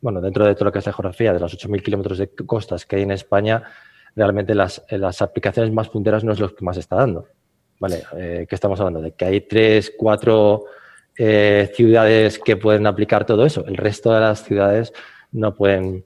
[0.00, 2.84] bueno, dentro de todo lo que es la geografía, de los 8.000 kilómetros de costas
[2.84, 3.64] que hay en España,
[4.14, 7.26] realmente las, las aplicaciones más punteras no es lo que más está dando.
[7.80, 9.00] Vale, eh, ¿qué estamos hablando?
[9.00, 10.66] De que hay tres, cuatro
[11.16, 13.64] eh, ciudades que pueden aplicar todo eso.
[13.66, 14.92] El resto de las ciudades
[15.32, 16.04] no pueden,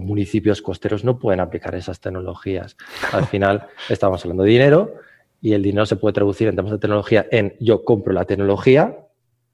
[0.00, 2.76] municipios costeros no pueden aplicar esas tecnologías.
[3.12, 4.94] Al final estamos hablando de dinero
[5.40, 8.96] y el dinero se puede traducir en temas de tecnología en yo compro la tecnología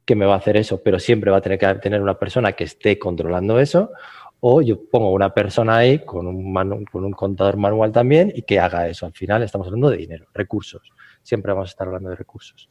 [0.05, 2.53] que me va a hacer eso, pero siempre va a tener que tener una persona
[2.53, 3.90] que esté controlando eso,
[4.40, 8.59] o yo pongo una persona ahí con un, con un contador manual también y que
[8.59, 9.05] haga eso.
[9.05, 10.92] Al final estamos hablando de dinero, recursos
[11.29, 12.68] siempre vamos a estar hablando de recursos.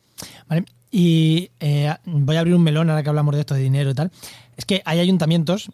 [0.90, 3.94] Y eh, voy a abrir un melón ahora que hablamos de esto de dinero y
[3.94, 4.12] tal.
[4.56, 5.70] Es que hay ayuntamientos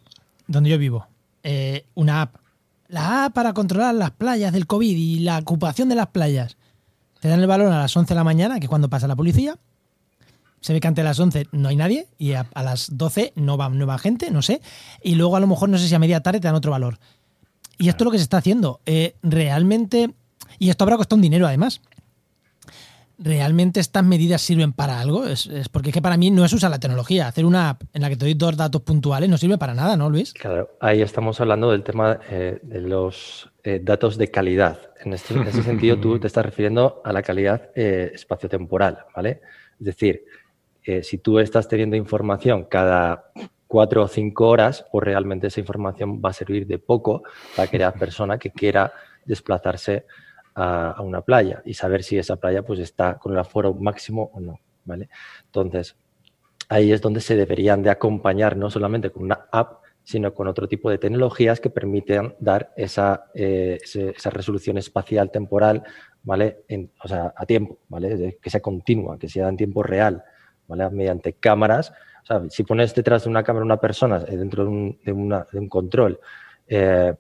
[0.48, 1.08] donde yo vivo,
[1.44, 2.38] eh, una app,
[2.88, 6.58] la app para controlar las playas del COVID y la ocupación de las playas.
[7.20, 9.16] Te dan el balón a las 11 de la mañana, que es cuando pasa la
[9.16, 9.58] policía.
[10.60, 13.58] Se ve que antes de las 11 no hay nadie y a, las 12 no
[13.58, 14.62] va nueva gente, no sé.
[15.02, 17.00] Y luego a lo mejor, no sé si a media tarde te dan otro valor.
[17.78, 18.80] Y esto es lo que se está haciendo.
[18.86, 20.14] Eh, realmente,
[20.60, 21.82] y esto habrá costado un dinero además.
[23.18, 25.26] ¿Realmente estas medidas sirven para algo?
[25.26, 27.28] Es, porque es que para mí no es usar la tecnología.
[27.28, 29.96] Hacer una app en la que te doy dos datos puntuales no sirve para nada,
[29.96, 30.34] ¿no, Luis?
[30.34, 34.80] Claro, ahí estamos hablando del tema eh, de los eh, datos de calidad.
[35.04, 39.42] En, este, ese sentido, tú te estás refiriendo a la calidad eh, espaciotemporal, ¿vale?
[39.80, 40.26] Es decir,
[41.02, 43.32] si tú estás teniendo información cada
[43.68, 47.24] cuatro o cinco horas, pues realmente esa información va a servir de poco
[47.56, 48.94] para aquella persona que quiera
[49.26, 50.06] desplazarse
[50.56, 54.40] a, una playa y saber si esa playa pues está con el aforo máximo o
[54.40, 55.10] no, ¿vale?
[55.46, 55.96] Entonces,
[56.70, 60.68] ahí es donde se deberían de acompañar no solamente con una app, sino con otro
[60.68, 65.84] tipo de tecnologías que permiten dar esa, eh, esa resolución espacial temporal,
[66.24, 66.64] ¿vale?
[67.02, 68.38] o sea, a tiempo, ¿vale?
[68.42, 70.24] Que sea continua, que sea en tiempo real,
[70.68, 70.90] ¿vale?
[70.90, 71.94] Mediante cámaras.
[72.24, 75.60] O sea, si pones detrás de una cámara una persona eh, dentro de un, de
[75.60, 76.20] un control
[76.68, 77.14] eh,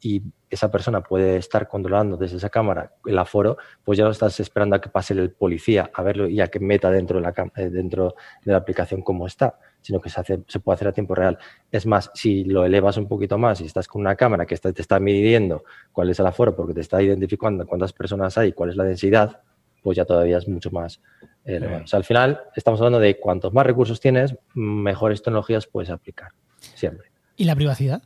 [0.00, 4.38] y esa persona puede estar controlando desde esa cámara el aforo, pues ya no estás
[4.40, 7.34] esperando a que pase el policía a verlo y a que meta dentro de la,
[7.56, 10.92] eh, dentro de la aplicación cómo está, sino que se, hace, se puede hacer a
[10.92, 11.38] tiempo real.
[11.70, 14.82] Es más, si lo elevas un poquito más y estás con una cámara que te
[14.82, 18.76] está midiendo cuál es el aforo porque te está identificando cuántas personas hay, cuál es
[18.76, 19.40] la densidad,
[19.82, 21.00] pues ya todavía es mucho más
[21.44, 21.84] elevado.
[21.84, 26.32] O sea, al final estamos hablando de cuantos más recursos tienes, mejores tecnologías puedes aplicar,
[26.58, 27.10] siempre.
[27.36, 28.02] ¿Y la privacidad?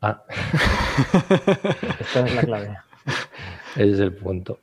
[0.00, 0.24] Ah.
[2.00, 2.78] Esta es la clave.
[3.76, 4.60] Ese es el punto.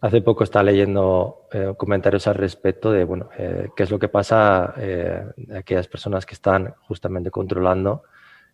[0.00, 4.08] Hace poco estaba leyendo eh, comentarios al respecto de, bueno, eh, qué es lo que
[4.08, 8.02] pasa eh, de aquellas personas que están justamente controlando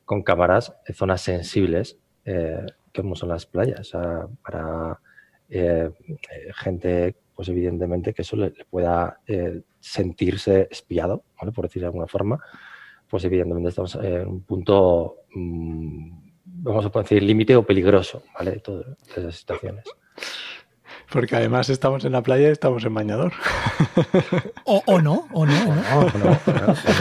[0.04, 1.98] con cámaras zonas sensibles
[2.94, 3.92] cómo son las playas,
[4.42, 5.00] para
[5.48, 5.90] eh,
[6.54, 12.40] gente, pues evidentemente que eso le, pueda eh, sentirse espiado, por decir de alguna forma,
[13.08, 16.29] pues evidentemente estamos en un punto, mm,
[16.62, 18.52] vamos a decir, límite o peligroso, ¿vale?
[18.52, 19.84] De todas esas situaciones.
[21.10, 23.32] Porque además estamos en la playa y estamos en bañador.
[24.64, 25.52] O, no, o no.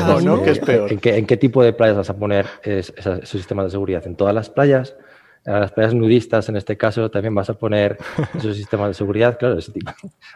[0.08, 0.92] O no, que es peor.
[0.92, 4.06] ¿En qué, tipo de playas vas a poner esos sistemas de seguridad?
[4.08, 4.96] ¿En todas las playas?
[5.46, 7.98] En las playas nudistas, en este caso, también vas a poner
[8.36, 9.38] esos sistemas de seguridad.
[9.38, 9.92] Claro, ese tipo.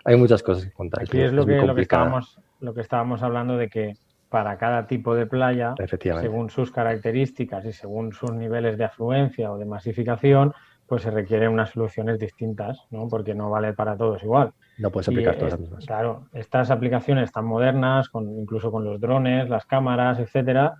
[0.05, 1.01] hay muchas cosas que contar.
[1.01, 3.97] Aquí es, lo, que, lo, que estábamos, lo que estábamos hablando de que
[4.33, 5.75] para cada tipo de playa,
[6.19, 10.55] según sus características y según sus niveles de afluencia o de masificación,
[10.87, 13.07] pues se requieren unas soluciones distintas, ¿no?
[13.07, 14.53] Porque no vale para todos igual.
[14.79, 15.85] No puedes aplicar todas las mismas.
[15.85, 20.77] Claro, estas aplicaciones tan modernas, con, incluso con los drones, las cámaras, etcétera,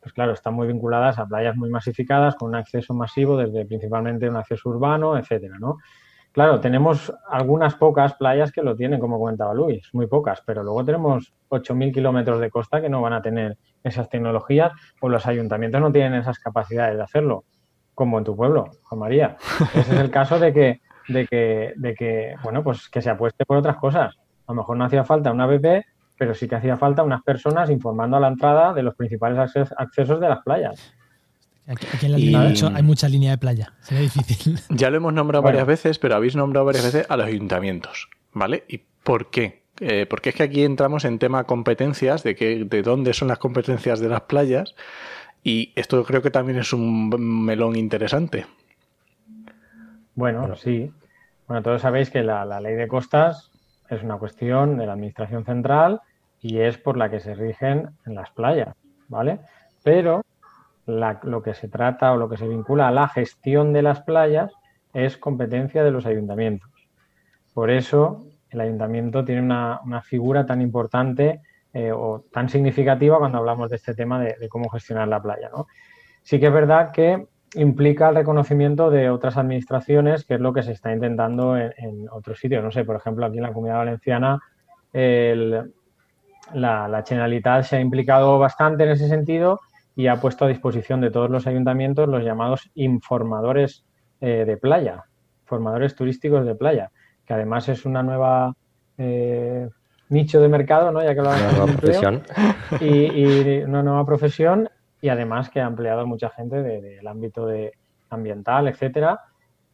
[0.00, 4.28] pues claro, están muy vinculadas a playas muy masificadas, con un acceso masivo desde principalmente
[4.28, 5.78] un acceso urbano, etcétera, ¿no?
[6.32, 10.82] Claro, tenemos algunas pocas playas que lo tienen, como comentaba Luis, muy pocas, pero luego
[10.82, 15.80] tenemos 8.000 kilómetros de costa que no van a tener esas tecnologías o los ayuntamientos
[15.80, 17.44] no tienen esas capacidades de hacerlo
[17.94, 19.36] como en tu pueblo, Juan María.
[19.74, 23.44] Ese es el caso de que, de que, de que, bueno, pues que se apueste
[23.44, 24.16] por otras cosas.
[24.46, 25.84] A lo mejor no hacía falta una app,
[26.18, 29.38] pero sí que hacía falta unas personas informando a la entrada de los principales
[29.76, 30.94] accesos de las playas.
[31.66, 34.58] Aquí, en la línea hay mucha línea de playa, sería difícil.
[34.70, 38.64] Ya lo hemos nombrado varias veces, pero habéis nombrado varias veces a los ayuntamientos, ¿vale?
[38.68, 39.62] ¿Y por qué?
[39.80, 43.38] Eh, porque es que aquí entramos en tema competencias, de, que, de dónde son las
[43.38, 44.74] competencias de las playas,
[45.44, 48.46] y esto creo que también es un melón interesante.
[50.14, 50.92] Bueno, sí.
[51.48, 53.50] Bueno, todos sabéis que la, ley de costas
[53.88, 56.00] es una cuestión de la Administración Central
[56.40, 58.74] y es por la que se rigen en las playas,
[59.08, 59.40] ¿vale?
[59.82, 60.22] Pero
[60.86, 64.52] lo que se trata o lo que se vincula a la gestión de las playas
[64.92, 66.70] es competencia de los ayuntamientos.
[67.54, 71.40] Por eso el ayuntamiento tiene una, figura tan importante
[71.72, 75.48] eh, o tan significativa cuando hablamos de este tema de, cómo gestionar la playa.
[75.50, 75.66] ¿no?
[76.22, 80.62] Sí que es verdad que implica el reconocimiento de otras administraciones, que es lo que
[80.62, 82.62] se está intentando en, otros sitios.
[82.64, 84.40] No sé, por ejemplo, aquí en la Comunidad Valenciana
[86.52, 89.60] la, la se ha implicado bastante en ese sentido
[89.94, 93.84] y ha puesto a disposición de todos los ayuntamientos los llamados informadores
[94.20, 95.04] eh, de playa,
[95.44, 96.90] formadores turísticos de playa,
[97.26, 98.54] que además es una nueva
[98.98, 99.68] eh,
[100.08, 101.02] nicho de mercado, ¿no?
[101.02, 102.22] Ya que nueva profesión.
[102.80, 104.68] Y, una nueva profesión
[105.00, 107.72] y además que ha empleado mucha gente del ámbito de
[108.10, 109.20] ambiental, etcétera,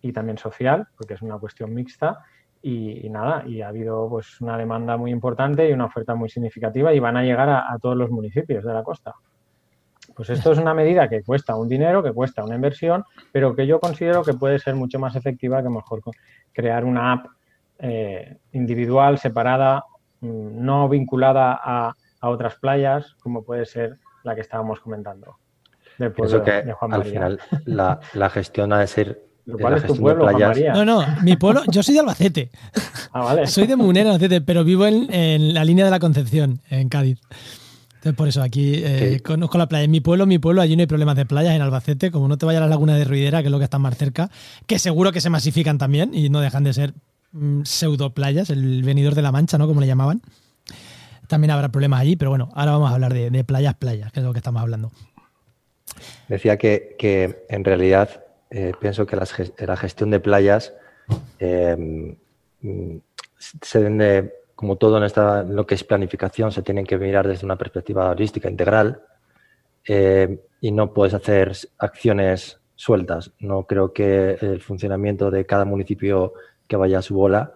[0.00, 2.24] y también social, porque es una cuestión mixta.
[2.60, 6.92] Y, nada, y ha habido pues una demanda muy importante y una oferta muy significativa
[6.92, 9.14] y van a llegar a, todos los municipios de la costa.
[10.18, 13.66] Pues esto es una medida que cuesta un dinero, que cuesta una inversión, pero que
[13.66, 16.02] yo considero que puede ser mucho más efectiva que mejor
[16.52, 17.26] crear una app
[17.78, 19.84] eh, individual, separada,
[20.20, 25.36] Mm, no vinculada a, otras playas, como puede ser la que estábamos comentando.
[26.16, 29.24] Pienso que al final la, gestión ha de ser
[29.60, 30.28] ¿Cuál es tu pueblo,
[30.74, 32.50] No, no, mi pueblo, yo soy de Albacete.
[33.12, 33.46] Ah, vale.
[33.46, 37.20] Soy de Munera, Albacete, pero vivo en, la línea de la Concepción, en Cádiz.
[37.98, 39.84] Entonces, por eso aquí eh, conozco la playa.
[39.84, 42.38] En mi pueblo, mi pueblo, allí no hay problemas de playas en Albacete, como no
[42.38, 44.30] te vaya a la laguna de Ruidera, que es lo que está más cerca,
[44.66, 46.94] que seguro que se masifican también y no dejan de ser
[47.32, 49.66] mm, pseudo playas, el venidor de la Mancha, ¿no?
[49.66, 50.22] Como le llamaban
[51.28, 54.26] también habrá problemas allí, pero bueno, ahora vamos a hablar de, playas, playas, que es
[54.26, 54.90] lo que estamos hablando.
[56.26, 60.72] Decía que, en realidad eh, pienso que la gestión de playas
[61.38, 62.16] em,
[63.38, 67.46] se debe, como todo en esta, lo que es planificación, se tienen que mirar desde
[67.46, 69.00] una perspectiva holística integral
[69.84, 73.30] em, y no puedes hacer acciones sueltas.
[73.38, 76.32] No creo que el funcionamiento de cada municipio
[76.66, 77.52] que vaya a su bola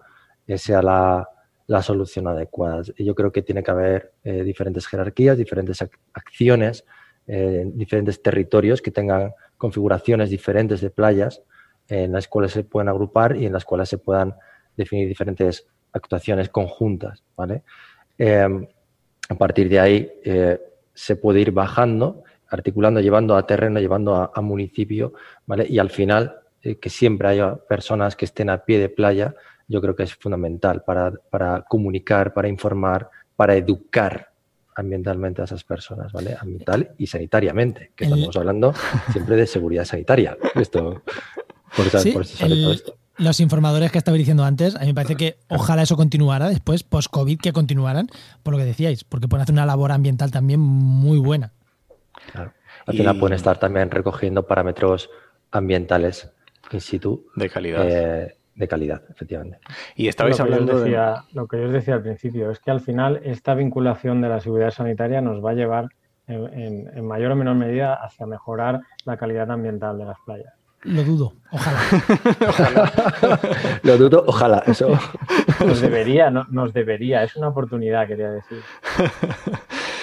[0.47, 1.27] eh, sea la,
[1.67, 2.83] la solución adecuada.
[2.97, 6.85] Yo creo que tiene que haber eh, diferentes jerarquías, diferentes acciones,
[7.27, 11.41] eh, diferentes territorios que tengan configuraciones diferentes de playas
[11.89, 14.35] en las cuales se pueden agrupar y en las cuales se puedan
[14.77, 17.23] definir diferentes actuaciones conjuntas.
[17.37, 17.63] ¿vale?
[18.17, 18.67] Em,
[19.29, 20.59] a partir de ahí eh,
[20.93, 25.13] se puede ir bajando, articulando, llevando a terreno, llevando a, a municipio,
[25.45, 25.65] ¿vale?
[25.67, 26.39] y al final
[26.79, 29.35] que siempre haya personas que estén a pie de playa
[29.67, 34.31] yo creo que es fundamental para, comunicar, para informar, para educar
[34.75, 36.35] ambientalmente a esas personas, ¿vale?
[36.39, 38.73] Ambiental y sanitariamente, que estamos hablando
[39.11, 40.37] siempre de seguridad sanitaria.
[40.55, 41.03] Esto,
[41.75, 42.21] por eso,
[42.71, 42.97] esto.
[43.17, 46.83] Los informadores que estaba diciendo antes, a mí me parece que ojalá eso continuara después,
[46.83, 48.07] post-COVID, que continuaran,
[48.41, 51.51] por lo que decíais, porque pueden hacer una labor ambiental también muy buena.
[52.31, 52.53] Claro.
[52.85, 55.09] Al final pueden estar también recogiendo parámetros
[55.51, 56.31] ambientales
[56.71, 57.25] in situ.
[57.35, 57.85] De calidad.
[57.87, 59.59] Eh, de calidad, efectivamente.
[59.95, 60.91] Y estabais lo hablando de...
[61.33, 64.39] Lo que yo os decía al principio es que al final esta vinculación de la
[64.39, 65.89] seguridad sanitaria nos va a llevar
[66.27, 70.53] en, mayor o menor medida hacia mejorar la calidad ambiental de las playas.
[70.83, 71.79] Lo dudo, ojalá.
[73.83, 74.89] Lo dudo, ojalá, eso.
[75.65, 78.59] Nos debería, no, nos debería, es una oportunidad, quería decir.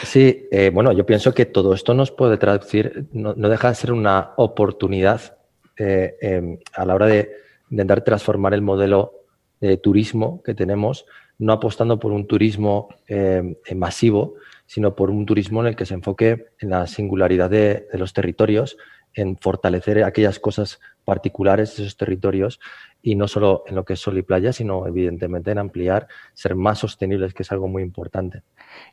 [0.03, 3.93] Sí, eh, bueno, yo pienso que todo esto nos puede traducir, no, deja de ser
[3.93, 5.37] una oportunidad
[5.76, 7.31] eh, em, a la hora de
[7.70, 9.12] intentar transformar el modelo
[9.61, 11.05] de turismo que tenemos,
[11.39, 14.35] no apostando por un turismo em, masivo,
[14.66, 18.76] sino por un turismo en el que se enfoque en la singularidad de, los territorios,
[19.14, 22.61] en fortalecer aquellas cosas particulares de esos territorios
[23.02, 26.54] y no solo en lo que es sol y playa, sino evidentemente en ampliar, ser
[26.54, 28.42] más sostenibles, que es algo muy importante.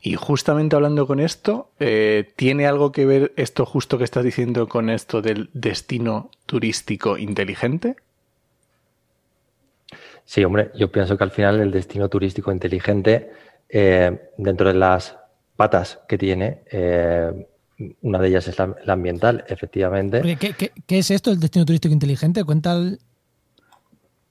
[0.00, 4.66] Y justamente hablando con esto, eh, ¿tiene algo que ver esto justo que estás diciendo
[4.66, 7.96] con esto del destino turístico inteligente?
[10.24, 13.30] Sí, hombre, yo pienso que al final el destino turístico inteligente,
[13.68, 15.16] eh, dentro de las
[15.56, 16.62] patas que tiene.
[16.70, 17.46] Eh,
[18.02, 20.20] una de ellas es la, ambiental, efectivamente.
[20.36, 22.42] ¿qué, es esto, el destino turístico inteligente?
[22.44, 22.76] Cuenta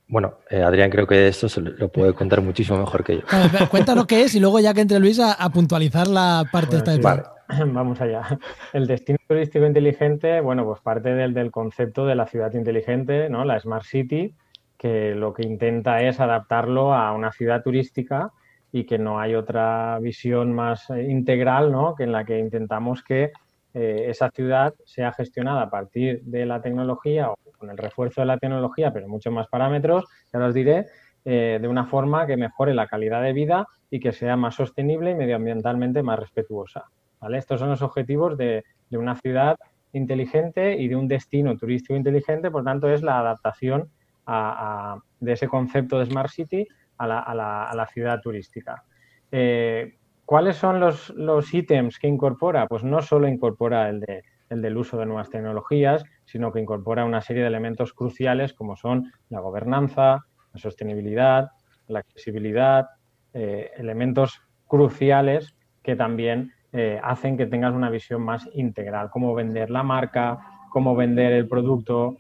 [0.07, 3.21] Bueno, eh, Adrián creo que esto se lo puede contar muchísimo mejor que yo.
[3.69, 6.91] cuenta lo que es y luego ya que entre Luis a, puntualizar la parte esta
[6.91, 7.23] de vale.
[7.73, 8.37] Vamos allá.
[8.73, 13.45] El destino turístico inteligente, bueno, pues parte del, del, concepto de la ciudad inteligente, ¿no?
[13.45, 14.35] La Smart City,
[14.77, 18.33] que lo que intenta es adaptarlo a una ciudad turística
[18.71, 21.95] y que no hay otra visión más eh, integral ¿no?
[21.95, 23.31] que en la que intentamos que
[23.73, 28.27] eh, esa ciudad sea gestionada a partir de la tecnología o con el refuerzo de
[28.27, 30.85] la tecnología, pero muchos más parámetros, ya os diré,
[31.25, 35.11] eh, de una forma que mejore la calidad de vida y que sea más sostenible
[35.11, 36.85] y medioambientalmente más respetuosa.
[37.19, 37.37] ¿vale?
[37.37, 39.57] Estos son los objetivos de, de una ciudad
[39.93, 43.89] inteligente y de un destino turístico inteligente, por tanto, es la adaptación
[44.25, 48.83] a, de ese concepto de Smart City a la, ciudad turística.
[49.31, 52.67] Eh, ¿Cuáles son los, ítems que incorpora?
[52.67, 54.03] Pues no solo incorpora el,
[54.49, 59.11] del uso de nuevas tecnologías, sino que incorpora una serie de elementos cruciales como son
[59.29, 61.51] la gobernanza, la sostenibilidad,
[61.87, 62.87] la accesibilidad,
[63.33, 69.69] eh, elementos cruciales que también eh, hacen que tengas una visión más integral, cómo vender
[69.69, 70.39] la marca,
[70.71, 72.17] cómo vender el producto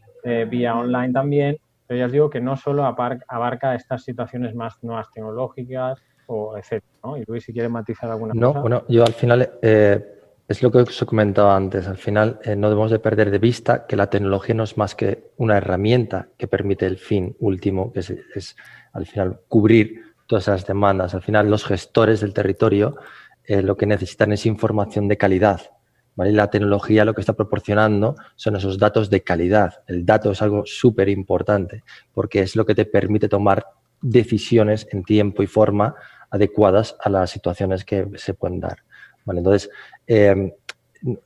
[0.49, 1.57] vía online también
[1.87, 6.91] pero ya os digo que no solo abarca estas situaciones más nuevas tecnológicas o etcétera.
[7.03, 7.17] ¿no?
[7.17, 8.57] Y Luis, si quiere matizar alguna no, cosa.
[8.57, 10.05] No, bueno, yo al final eh,
[10.47, 11.87] es lo que os he comentado antes.
[11.87, 14.95] Al final eh, no debemos de perder de vista que la tecnología no es más
[14.95, 18.55] que una herramienta que permite el fin último, que es,
[18.91, 21.15] al final cubrir todas esas demandas.
[21.15, 22.97] Al final los gestores del territorio
[23.45, 25.61] eh, lo que necesitan es información de calidad
[26.17, 29.83] la tecnología lo que está proporcionando son esos datos de calidad.
[29.87, 33.67] El dato es algo súper importante porque es lo que te permite tomar
[34.01, 35.95] decisiones en tiempo y forma
[36.29, 38.79] adecuadas a las situaciones que se pueden dar.
[39.27, 39.69] entonces,
[40.07, 40.51] em,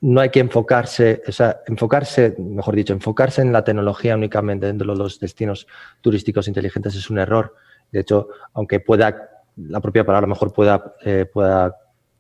[0.02, 4.92] no hay que enfocarse, o sea, enfocarse, mejor dicho, enfocarse en la tecnología únicamente dentro
[4.92, 5.68] de los destinos
[6.02, 7.56] turísticos inteligentes es un error.
[7.92, 11.76] De hecho, aunque pueda, la propia palabra mejor pueda, eh, pueda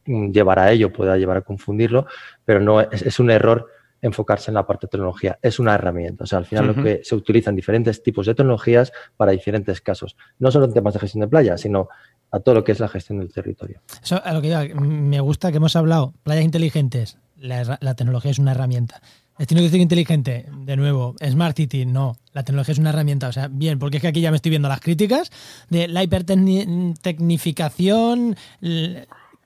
[0.05, 2.05] llevar a ello, pueda llevar a confundirlo,
[2.45, 3.67] pero no es, un error
[4.01, 5.37] enfocarse en la parte de tecnología.
[5.41, 6.23] Es una herramienta.
[6.23, 10.15] O sea, al final lo que se utilizan diferentes tipos de tecnologías para diferentes casos.
[10.39, 11.89] No solo en temas de gestión de playa, sino
[12.31, 13.81] a todo lo que es la gestión del territorio.
[14.01, 18.51] Eso, a lo que me gusta que hemos hablado, playas inteligentes, la, tecnología es una
[18.51, 19.01] herramienta.
[19.37, 23.27] Destino turístico inteligente, de nuevo, Smart City, no, la tecnología es una herramienta.
[23.27, 25.31] O sea, bien, porque es que aquí ya me estoy viendo las críticas
[25.69, 28.35] de la hipertecnificación,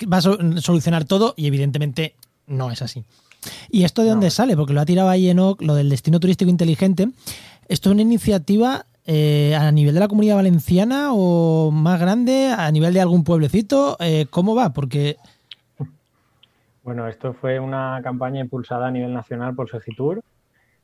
[0.04, 2.16] va a solucionar todo y evidentemente
[2.48, 3.04] no es así.
[3.70, 4.56] ¿Y esto de dónde sale?
[4.56, 7.10] Porque lo ha tirado ahí Enoch, lo del destino turístico inteligente.
[7.68, 12.70] ¿Esto es una iniciativa eh, a nivel de la comunidad valenciana o más grande, a
[12.72, 13.98] nivel de algún pueblecito?
[14.00, 14.74] Eh, ¿Cómo va?
[14.74, 15.18] Porque...
[16.84, 20.22] Bueno, esto fue una campaña impulsada a nivel nacional por Segitur,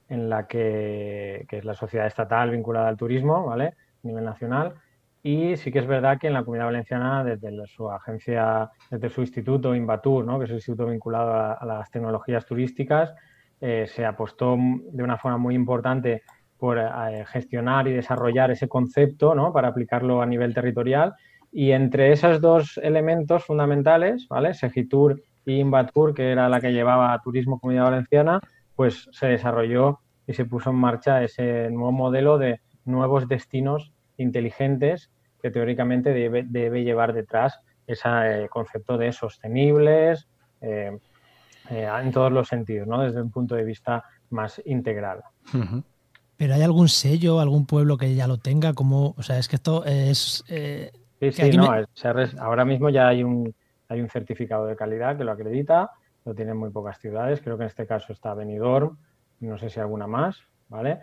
[0.09, 3.65] en la que, que es la sociedad estatal vinculada al turismo, ¿vale?
[3.65, 4.73] A nivel nacional
[5.23, 9.21] y sí que es verdad que en la Comunidad Valenciana, desde su agencia, desde su
[9.21, 10.39] instituto Invatur, ¿no?
[10.39, 13.13] que es el instituto vinculado a, las tecnologías turísticas,
[13.59, 16.23] eh, se apostó de una forma muy importante
[16.57, 19.53] por eh, gestionar y desarrollar ese concepto ¿no?
[19.53, 21.13] para aplicarlo a nivel territorial.
[21.51, 24.53] Y entre esos dos elementos fundamentales, ¿vale?
[24.53, 28.39] Segitur y Invatur, que era la que llevaba Turismo Comunidad Valenciana,
[28.75, 33.91] pues se desarrolló y se puso en marcha ese nuevo modelo de nuevos destinos
[34.21, 35.11] inteligentes
[35.41, 40.27] que teóricamente debe, llevar detrás ese eh, concepto de sostenibles
[40.61, 40.97] eh,
[41.69, 43.01] eh, en todos los sentidos, ¿no?
[43.01, 45.23] desde un punto de vista más integral.
[46.37, 48.73] pero ¿hay algún sello, algún pueblo que ya lo tenga?
[48.73, 50.43] Como, o sea, es que esto es...
[50.49, 51.69] Eh, sí, sí, no,
[52.39, 53.53] ahora mismo ya hay un,
[53.89, 55.91] hay un certificado de calidad que lo acredita,
[56.25, 58.97] lo tienen muy pocas ciudades, creo que en este caso está Benidorm,
[59.39, 60.37] no sé si alguna más,
[60.69, 60.99] ¿vale?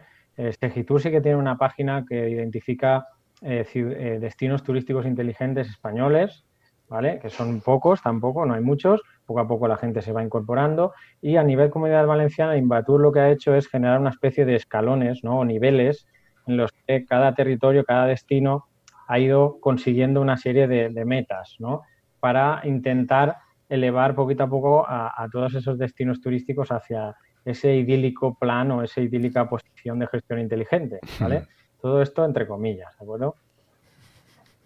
[0.60, 3.06] Segitur sí que tiene una página que identifica
[3.42, 6.44] eh, eh, destinos turísticos inteligentes españoles,
[6.88, 7.20] ¿vale?
[7.20, 10.92] Que son pocos, tampoco, no hay muchos, poco a poco la gente se va incorporando
[11.20, 14.56] y a nivel comunidad valenciana, Invatur lo que ha hecho es generar una especie de
[14.56, 15.38] escalones, ¿no?
[15.38, 16.08] O niveles
[16.48, 18.64] en los que cada territorio, cada destino
[19.06, 21.82] ha ido consiguiendo una serie de, metas, ¿no?
[22.20, 23.36] Para intentar
[23.68, 27.14] elevar poquito a poco a, todos esos destinos turísticos hacia
[27.48, 31.46] ese idílico plan o esa idílica posición de gestión inteligente, ¿vale?
[31.80, 33.36] Todo esto entre comillas, ¿de acuerdo?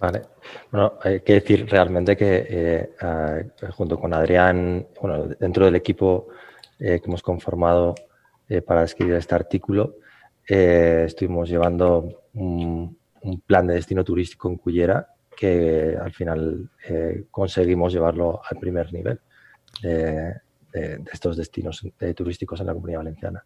[0.00, 0.22] Vale.
[0.72, 2.90] Bueno, hay que decir realmente que eh,
[3.70, 6.26] junto con Adrián, bueno, dentro del equipo
[6.80, 7.94] eh, que hemos conformado
[8.48, 9.96] eh, para escribir este artículo,
[10.44, 12.98] estuvimos llevando un,
[13.46, 15.06] plan de destino turístico en Cullera
[15.36, 16.68] que al final
[17.30, 19.20] conseguimos llevarlo al primer nivel
[20.72, 23.44] de, estos destinos turísticos en la comunidad valenciana.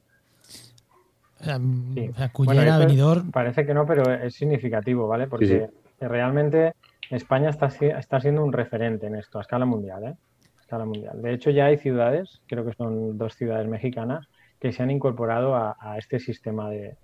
[2.79, 3.31] Benidorm...
[3.31, 5.27] Parece que no, pero es significativo, ¿vale?
[5.27, 5.69] Porque
[6.01, 6.75] realmente
[7.11, 10.15] España está, está siendo un referente en esto a escala mundial, ¿eh?
[10.61, 11.23] escala mundial.
[11.23, 14.27] De hecho, ya hay ciudades, creo que son dos ciudades mexicanas,
[14.61, 16.97] que se han incorporado a, este sistema de,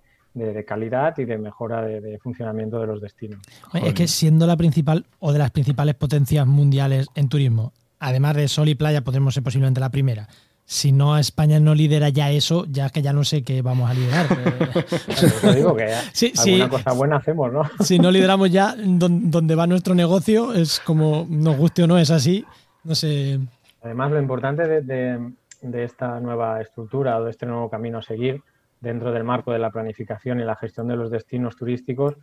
[0.65, 3.39] calidad y de mejora de, funcionamiento de los destinos.
[3.73, 7.71] Es que siendo la principal o de las principales potencias mundiales en turismo,
[8.07, 10.27] además de sol y playa, podremos ser posiblemente la primera
[10.65, 13.93] si no España no lidera ya eso, ya que ya no sé qué vamos a
[13.93, 14.27] liderar.
[15.55, 15.93] digo que
[16.37, 17.63] alguna cosa buena hacemos, ¿no?
[17.81, 22.11] si no lideramos ya donde va nuestro negocio, es como nos guste o no, es
[22.11, 22.45] así.
[22.83, 23.39] No sé.
[23.81, 28.41] Además, lo importante de, esta nueva estructura o de este nuevo camino a seguir
[28.79, 32.15] dentro del marco de la planificación y la gestión de los destinos turísticos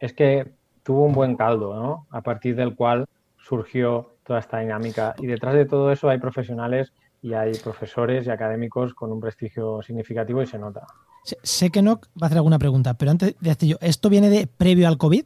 [0.00, 0.52] es que
[0.82, 2.06] tuvo un buen caldo, ¿no?
[2.10, 3.06] A partir del cual
[3.42, 5.14] surgió toda esta dinámica.
[5.18, 9.82] Y detrás de todo eso hay profesionales y hay profesores y académicos con un prestigio
[9.82, 10.86] significativo y se nota.
[11.24, 14.28] Sé que no va a hacer alguna pregunta, pero antes de hacer yo, ¿esto viene
[14.28, 15.24] de previo al COVID?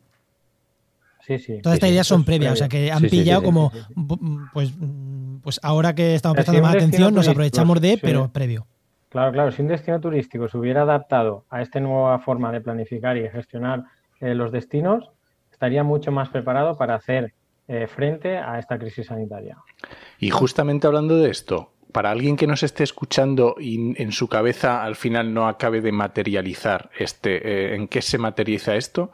[1.26, 1.60] Sí, sí.
[1.60, 3.72] Todas estas ideas son previas, o sea que han pillado como,
[4.52, 4.72] pues,
[5.42, 8.66] pues ahora que estamos prestando más atención, nos aprovechamos de, pero previo.
[9.08, 13.16] Claro, claro, si un destino turístico se hubiera adaptado a esta nueva forma de planificar
[13.16, 13.84] y gestionar
[14.20, 15.10] eh, los destinos,
[15.50, 17.32] estaría mucho más preparado para hacer
[17.68, 19.58] eh, frente a esta crisis sanitaria.
[20.18, 24.84] Y justamente hablando de esto, para alguien que nos esté escuchando y en su cabeza
[24.84, 29.10] al final no acabe de materializar este, eh, en qué se materializa esto,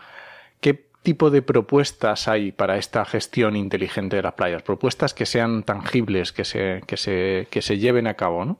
[0.60, 4.62] ¿qué tipo de propuestas hay para esta gestión inteligente de las playas?
[4.62, 8.58] Propuestas que sean tangibles, que se, que se, que se lleven a cabo, ¿no?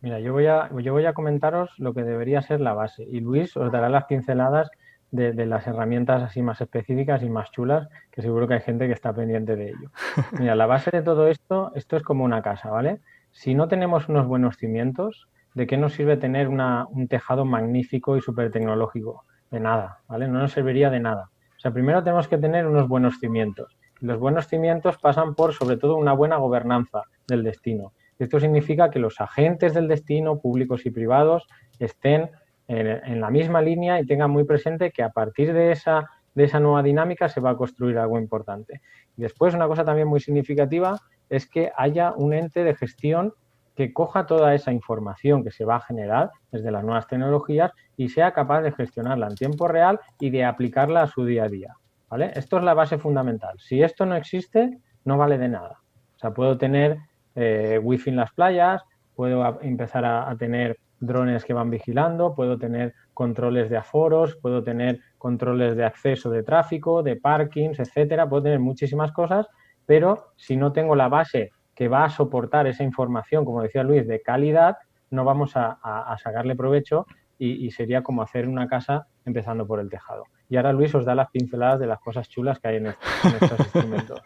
[0.00, 3.20] Mira, yo voy, a, yo voy a comentaros lo que debería ser la base y
[3.20, 4.70] Luis os dará las pinceladas
[5.16, 8.86] de, de, las herramientas así más específicas y más chulas, que seguro que hay gente
[8.86, 9.90] que está pendiente de ello.
[10.38, 13.00] Mira, la base de todo esto, esto es como una casa, ¿vale?
[13.36, 18.22] si no tenemos unos buenos cimientos, ¿de qué nos sirve tener un tejado magnífico y
[18.22, 19.24] súper tecnológico?
[19.50, 20.26] De nada, ¿vale?
[20.26, 21.28] No nos serviría de nada.
[21.54, 23.76] O sea, primero tenemos que tener unos buenos cimientos.
[24.00, 27.92] Los buenos cimientos pasan por, sobre todo, una buena gobernanza del destino.
[28.18, 31.46] Esto significa que los agentes del destino, públicos y privados,
[31.78, 32.30] estén
[32.68, 36.60] en, la misma línea y tengan muy presente que a partir de esa, de esa
[36.60, 38.80] nueva dinámica se va a construir algo importante.
[39.16, 40.98] Después, una cosa también muy significativa
[41.28, 43.34] es que haya un ente de gestión
[43.74, 48.08] que coja toda esa información que se va a generar desde las nuevas tecnologías y
[48.08, 51.76] sea capaz de gestionarla en tiempo real y de aplicarla a su día a día.
[52.08, 52.32] ¿vale?
[52.34, 53.58] Esto es la base fundamental.
[53.58, 55.80] Si esto no existe, no vale de nada.
[56.16, 56.98] O sea, puedo tener
[57.34, 58.82] eh, wifi en las playas,
[59.14, 65.00] puedo empezar a, tener drones que van vigilando, puedo tener controles de aforos, puedo tener
[65.18, 69.46] controles de acceso de tráfico, de parkings, etcétera, puedo tener muchísimas cosas,
[69.84, 74.06] pero si no tengo la base que va a soportar esa información, como decía Luis,
[74.06, 74.76] de calidad,
[75.10, 75.78] no vamos a,
[76.22, 77.06] sacarle provecho
[77.38, 80.24] y, sería como hacer una casa empezando por el tejado.
[80.48, 83.58] Y ahora Luis os da las pinceladas de las cosas chulas que hay en, estos
[83.60, 84.22] instrumentos.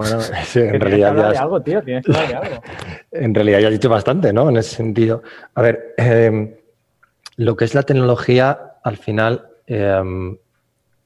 [0.00, 0.18] Bueno,
[0.54, 2.62] en realidad ya has, algo, tío, tienes que de algo.
[3.12, 4.48] En realidad ya has dicho bastante, ¿no?
[4.48, 5.22] En ese sentido.
[5.54, 6.54] A ver, em,
[7.36, 10.38] lo que es la tecnología, al final, em,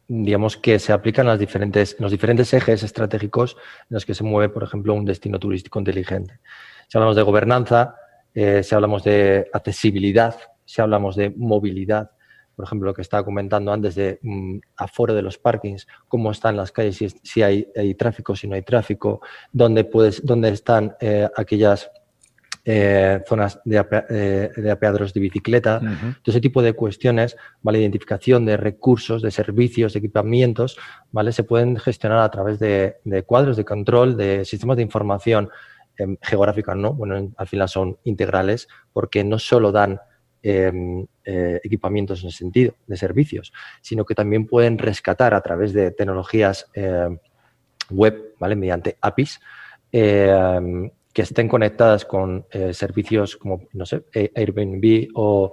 [0.06, 3.56] digamos que se aplican las diferentes, los diferentes ejes estratégicos
[3.90, 6.38] en los que se mueve, por ejemplo, un destino turístico inteligente.
[6.86, 7.96] Si hablamos de gobernanza,
[8.32, 12.12] eh, si hablamos de accesibilidad, si hablamos de movilidad,
[12.54, 16.56] por ejemplo, lo que estaba comentando antes de mm, aforo de los parkings, cómo están
[16.56, 17.66] las calles, si, hay,
[17.98, 19.20] tráfico, si no hay tráfico,
[19.52, 21.90] dónde, puedes, dónde están eh, aquellas
[22.66, 27.80] eh, zonas de, eh, de, bicicleta, todo ese tipo de cuestiones, ¿vale?
[27.80, 30.78] Identificación de recursos, de servicios, de equipamientos,
[31.12, 31.32] ¿vale?
[31.32, 32.96] Se pueden gestionar a través de,
[33.26, 35.50] cuadros de control, de sistemas de información
[35.98, 36.94] em, geográfica, ¿no?
[36.94, 40.00] Bueno, al final son integrales porque no solo dan
[40.44, 45.72] em, eh, equipamientos en el sentido de servicios, sino que también pueden rescatar a través
[45.72, 47.18] de tecnologías em,
[47.90, 48.54] web, ¿vale?
[48.54, 49.40] Mediante APIs,
[51.14, 54.02] que estén conectadas con eh, servicios como, no sé,
[54.34, 55.52] Airbnb o,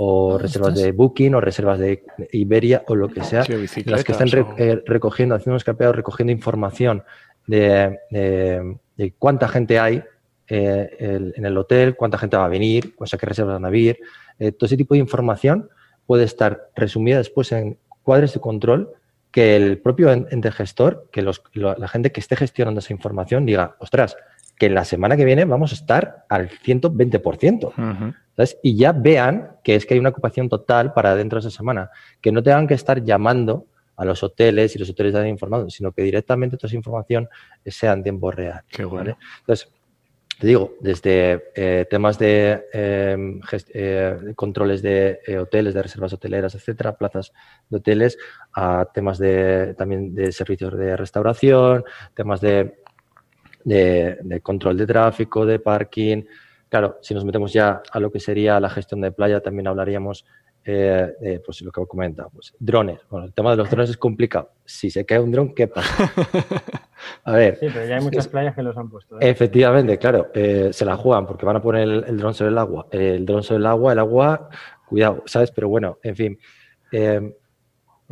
[0.00, 3.44] ah, reservas de Booking o reservas de Iberia o lo que sea,
[3.84, 7.04] las que estén eh, recogiendo, haciendo un escapeado, recogiendo información
[7.46, 7.98] de,
[9.18, 10.02] cuánta gente hay
[10.48, 13.70] eh, en el hotel, cuánta gente va a venir, o sea, qué reservas van a
[13.70, 13.98] venir.
[14.50, 15.68] Todo ese tipo de información
[16.06, 18.92] puede estar resumida después en cuadros de control
[19.30, 24.16] que el propio ente gestor, que la gente que esté gestionando esa información diga, ostras,
[24.58, 28.14] que la semana que viene vamos a estar al 120%.
[28.62, 31.90] Y ya vean que es que hay una ocupación total para dentro de esa semana.
[32.20, 33.66] Que no tengan que estar llamando
[33.96, 37.28] a los hoteles y los hoteles están informados, sino que directamente toda esa información
[37.64, 38.62] sea en tiempo real.
[38.68, 39.16] Qué bueno.
[39.40, 39.70] Entonces,
[40.42, 43.40] te digo, desde eh, temas de em,
[43.74, 47.32] eh, controles de eh, hoteles, de reservas hoteleras, etcétera, plazas
[47.70, 48.18] de hoteles,
[48.52, 52.74] a temas de también de servicios de restauración, temas de
[53.62, 56.24] de, control de tráfico, de parking.
[56.68, 60.26] Claro, si nos metemos ya a lo que sería la gestión de playa, también hablaríamos
[60.64, 63.00] eh, de pues, lo que comentado, pues, drones.
[63.10, 64.52] Bueno, el tema de los drones es complicado.
[64.64, 66.12] Si se cae un dron, ¿qué pasa?
[67.24, 67.56] A ver.
[67.56, 69.20] Sí, pero ya hay muchas playas que los han puesto.
[69.20, 69.30] ¿eh?
[69.30, 72.86] Efectivamente, claro, eh, se la juegan porque van a poner el, dron sobre el agua.
[72.90, 74.48] El dron sobre el agua, el agua,
[74.88, 75.50] cuidado, ¿sabes?
[75.50, 76.38] Pero bueno, en fin.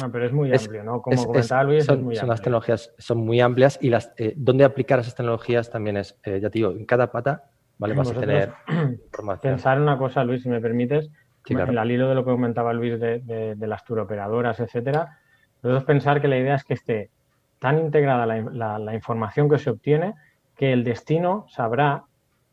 [0.00, 1.02] No, pero es muy amplio, ¿no?
[1.02, 4.34] Como comentaba Luis, son, es muy son las tecnologías son muy amplias y las eh,
[4.36, 7.94] dónde aplicar esas tecnologías también es, eh, ya te digo, en cada pata, ¿vale?
[7.94, 8.52] Vas a tener
[9.04, 9.54] información.
[9.54, 11.10] Pensar una cosa, Luis, si me permites,
[11.46, 15.18] en el hilo de lo que comentaba Luis de, de, las turoperadoras, etcétera,
[15.62, 17.10] debemos pensar que la idea es que esté
[17.58, 20.14] tan integrada la, la información que se obtiene
[20.56, 22.04] que el destino sabrá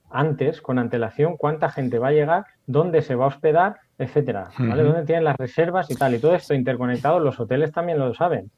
[0.10, 4.84] antes, con antelación, cuánta gente va a llegar, dónde se va a hospedar etcétera, ¿vale?
[4.84, 6.14] ¿Dónde tienen las reservas y tal?
[6.14, 8.52] Y todo esto interconectado, los hoteles también lo saben.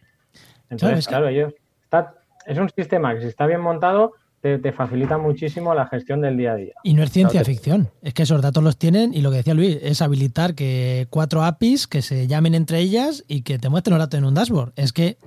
[0.70, 1.54] Entonces, claro, ellos
[1.84, 2.16] está,
[2.46, 6.54] es un sistema que si está bien montado te, facilita muchísimo la gestión del día
[6.54, 6.74] a día.
[6.84, 9.54] Y no es ciencia ficción, es que esos datos los tienen y lo que decía
[9.54, 13.98] Luis es habilitar que cuatro APIs que se llamen entre ellas y que te muestren
[13.98, 14.74] los datos en un dashboard.
[14.76, 15.18] Es que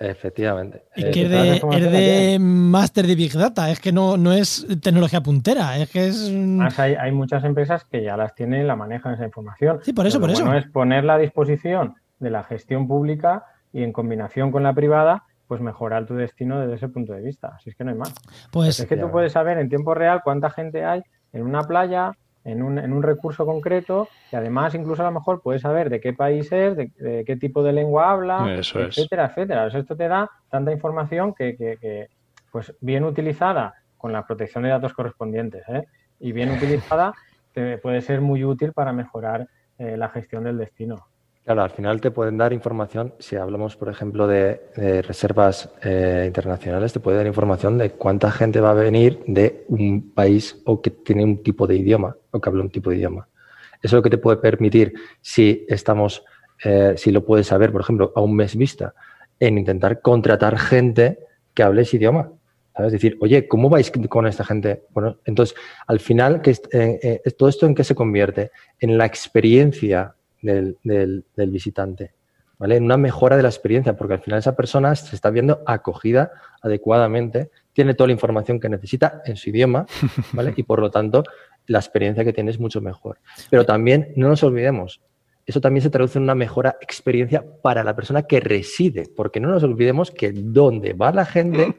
[0.00, 0.84] Efectivamente.
[0.94, 4.64] Y que es de, es de máster de Big Data, es que no, no es
[4.80, 6.32] tecnología puntera, es que es...
[6.78, 9.80] hay, hay, muchas empresas que ya las tienen, la manejan esa información.
[9.82, 10.54] Sí, por eso, por eso.
[10.54, 15.60] es ponerla a disposición de la gestión pública y en combinación con la privada, pues
[15.62, 17.54] mejorar tu destino desde ese punto de vista.
[17.56, 18.14] Así es que no hay más.
[18.52, 22.12] Pues, es que tú puedes saber en tiempo real cuánta gente hay en una playa,
[22.44, 26.00] en un, en un, recurso concreto y además incluso a lo mejor puedes saber de
[26.00, 29.66] qué país es, de, qué tipo de lengua habla, etcétera, etcétera.
[29.66, 32.08] esto te da tanta información que, que,
[32.52, 35.84] pues bien utilizada con la protección de datos correspondientes ¿eh?
[36.20, 37.12] y bien utilizada
[37.52, 41.06] te puede ser muy útil para mejorar eh, la gestión del destino.
[41.48, 44.60] Claro, al final te pueden dar información, si hablamos, por ejemplo, de,
[45.00, 50.10] reservas eh, internacionales, te puede dar información de cuánta gente va a venir de un
[50.10, 53.28] país o que tiene un tipo de idioma o que habla un tipo de idioma.
[53.76, 54.92] Eso es lo que te puede permitir,
[55.22, 56.22] si estamos,
[56.64, 58.92] eh, si lo puedes saber, por ejemplo, a un mes vista,
[59.40, 61.18] en intentar contratar gente
[61.54, 62.30] que hable ese idioma.
[62.76, 62.92] ¿Sabes?
[62.92, 64.84] Decir, oye, ¿cómo vais con esta gente?
[64.90, 68.50] Bueno, entonces, al final, eh, ¿todo esto en qué se convierte?
[68.78, 72.12] En la experiencia del, visitante.
[72.58, 72.74] ¿Vale?
[72.74, 76.32] En una mejora de la experiencia, porque al final esa persona se está viendo acogida
[76.60, 79.86] adecuadamente, tiene toda la información que necesita en su idioma,
[80.32, 80.54] ¿vale?
[80.56, 81.22] Y por lo tanto,
[81.66, 83.20] la experiencia que tiene es mucho mejor.
[83.48, 85.00] Pero también, no nos olvidemos,
[85.48, 89.48] eso también se traduce en una mejora experiencia para la persona que reside, porque no
[89.48, 91.74] nos olvidemos que donde va la gente,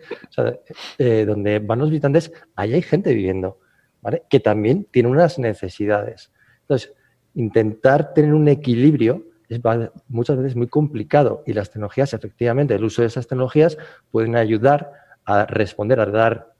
[0.97, 3.59] eh, donde van los visitantes, ahí hay gente viviendo,
[4.01, 4.23] ¿vale?
[4.27, 6.31] Que también tiene unas necesidades.
[6.61, 6.93] Entonces,
[7.39, 9.59] intentar tener un equilibrio es
[10.07, 13.77] muchas veces muy complicado y las tecnologías, efectivamente, el uso de esas tecnologías
[14.11, 14.91] pueden ayudar
[15.25, 16.53] a responder, a dar,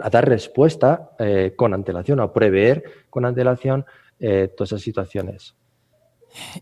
[0.00, 3.86] a dar respuesta eh, con antelación, a prever con antelación
[4.18, 5.54] eh, todas esas situaciones.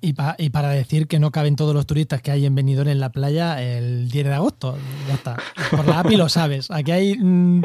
[0.00, 3.12] Y, y, para decir que no caben todos los turistas que hay en en la
[3.12, 5.36] playa el 10 de agosto, ya está.
[5.70, 6.70] Por la API lo sabes.
[6.70, 7.64] Aquí hay mm,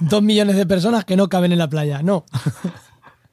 [0.00, 2.02] dos millones de personas que no caben en la playa.
[2.02, 2.26] No.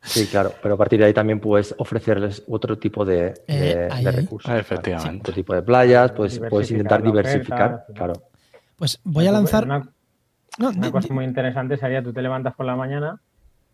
[0.06, 4.52] Sí, claro, pero a partir de ahí también puedes ofrecerles otro tipo de, eh, recursos.
[4.52, 5.22] Ah, efectivamente.
[5.22, 8.14] otro tipo de playas, pues puedes intentar diversificar, claro.
[8.78, 9.66] Pues voy a lanzar...
[10.58, 13.20] Una, cosa muy interesante sería, tú te levantas por la mañana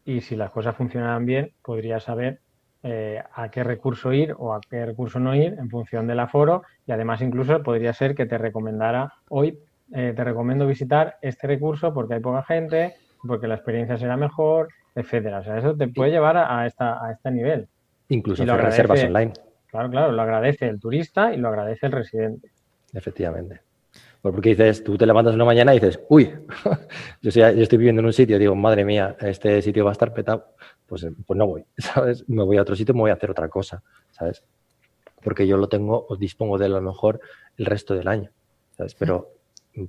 [0.04, 2.40] y si las cosas funcionan bien, podrías saber
[2.82, 6.64] eh, a qué recurso ir o a qué recurso no ir en función del aforo
[6.88, 9.60] y además incluso podría ser que te recomendara hoy
[9.94, 12.96] eh, te recomiendo visitar este recurso porque hay poca gente,
[13.28, 15.40] porque la experiencia será mejor, etcétera.
[15.40, 17.68] O sea, eso te puede llevar a, esta, a este nivel.
[18.10, 19.34] Incluso hacer reservas online.
[19.68, 22.52] Claro, claro, lo agradece el turista y lo agradece el residente.
[22.94, 23.62] Efectivamente.
[24.22, 26.32] Porque dices, tú te levantas una mañana y dices, uy,
[27.22, 30.54] yo, estoy viviendo en un sitio, digo, madre mía, este sitio va a estar petado,
[30.86, 32.28] pues, pues no voy, ¿sabes?
[32.30, 33.82] Me voy a otro sitio, me voy a hacer otra cosa,
[34.12, 34.44] ¿sabes?
[35.24, 37.20] Porque yo lo tengo, os dispongo de lo mejor
[37.58, 38.30] el resto del año,
[38.78, 38.94] ¿sabes?
[38.94, 39.30] Pero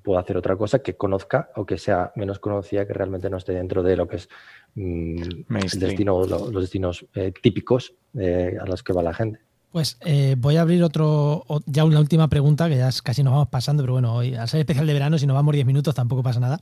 [0.02, 3.52] puedo hacer otra cosa que conozca o que sea menos conocida, que realmente no esté
[3.52, 4.28] dentro de lo que es
[4.74, 5.22] mm,
[5.56, 9.40] el destino, los destinos eh, típicos eh, a los que va la gente.
[9.70, 13.48] Pues eh, voy a abrir otro, ya una última pregunta, que ya casi nos vamos
[13.48, 16.22] pasando, pero bueno, hoy al ser especial de verano, si nos vamos 10 minutos tampoco
[16.22, 16.60] pasa nada.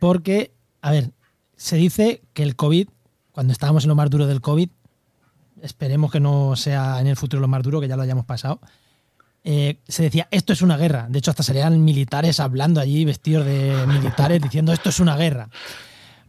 [0.00, 1.10] porque, a ver,
[1.56, 2.88] se dice que el COVID,
[3.32, 4.70] cuando estábamos en lo más duro del COVID,
[5.60, 8.60] esperemos que no sea en el futuro lo más duro, que ya lo hayamos pasado,
[9.48, 11.06] eh, se decía, esto es una guerra.
[11.08, 15.50] De hecho, hasta salían militares hablando allí, vestidos de militares, diciendo, esto es una guerra.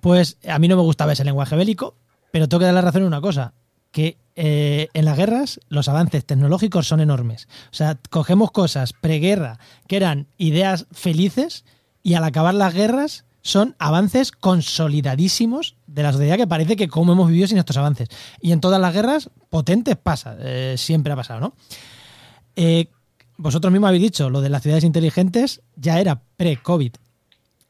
[0.02, 1.96] Pues a mí no me gustaba ese lenguaje bélico,
[2.32, 3.56] pero tengo que dar la razón en una cosa,
[3.92, 7.48] que eh, en las guerras los avances tecnológicos son enormes.
[7.72, 9.58] O sea, cogemos cosas preguerra
[9.88, 11.66] que eran ideas felices
[12.04, 17.14] y al acabar las guerras son avances consolidadísimos de la sociedad que parece que como
[17.14, 18.10] hemos vivido sin estos avances.
[18.42, 21.56] Y en todas las guerras potentes pasa, eh, siempre ha pasado, ¿no?
[23.38, 26.94] Vosotros mismos habéis dicho, lo de las ciudades inteligentes ya era pre-COVID.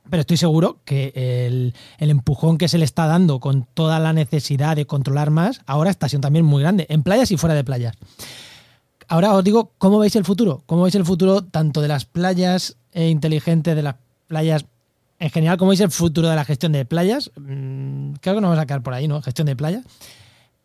[0.10, 1.12] Pero estoy seguro que
[1.46, 5.90] el, empujón que se le está dando con toda la necesidad de controlar más, ahora
[5.90, 7.96] está siendo también muy grande, en playas y fuera de playas.
[9.10, 10.64] Ahora os digo, ¿cómo veis el futuro?
[10.66, 13.96] ¿Cómo veis el futuro tanto de las playas eh, inteligentes, de las
[14.28, 14.66] playas
[15.20, 15.58] en general?
[15.58, 17.32] ¿Cómo veis el futuro de la gestión de playas?
[17.36, 19.22] Mm, creo que nos vamos a quedar por ahí, ¿no?
[19.22, 19.84] Gestión de playas.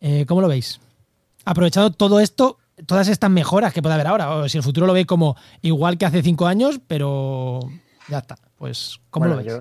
[0.01, 0.79] Eh, ¿Cómo lo veis?
[1.45, 4.35] Aprovechando todo esto todas estas mejoras que puede haber ahora.
[4.35, 7.59] O si el futuro lo ve como igual que hace cinco años, pero
[8.07, 8.35] ya está.
[8.57, 9.59] Pues, ¿cómo lo ves?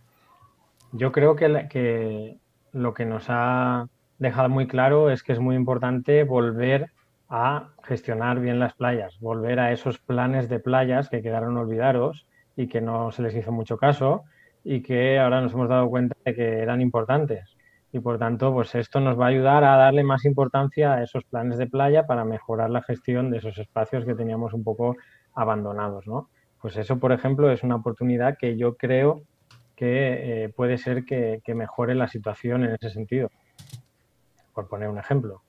[0.92, 2.38] Yo, creo que, que
[2.72, 3.88] lo que nos ha
[4.18, 6.90] dejado muy claro es que es muy importante volver
[7.28, 12.68] a gestionar bien las playas, volver a esos planes de playas que quedaron olvidados y
[12.68, 14.24] que no se les hizo mucho caso
[14.64, 17.56] y que ahora nos hemos dado cuenta de que eran importantes
[17.93, 21.24] y por tanto, pues esto nos va a ayudar a darle más importancia a esos
[21.24, 24.97] planes de playa para mejorar la gestión de esos espacios que teníamos un poco
[25.34, 26.30] abandonados, ¿no?
[26.62, 29.22] Pues eso, por ejemplo, es una oportunidad que yo creo
[29.76, 33.30] que eh, puede ser que, mejore la situación en ese sentido,
[34.55, 35.43] por poner un ejemplo.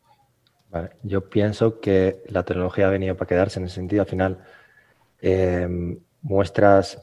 [1.03, 4.01] Yo pienso que la tecnología ha venido para quedarse en ese sentido.
[4.01, 4.39] Al final,
[5.21, 6.99] eh, muestras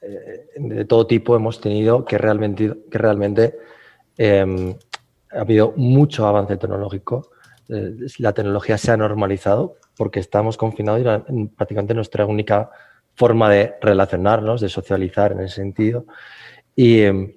[0.00, 3.58] eh, de todo tipo hemos tenido que realmente, que realmente
[4.22, 4.74] Em,
[5.32, 7.30] ha habido mucho avance tecnológico.
[7.70, 11.00] Eh, la tecnología se ha normalizado porque estamos confinados
[11.30, 12.70] y prácticamente nuestra única
[13.14, 16.04] forma de relacionarnos, de socializar en ese sentido.
[16.76, 17.32] Y, em,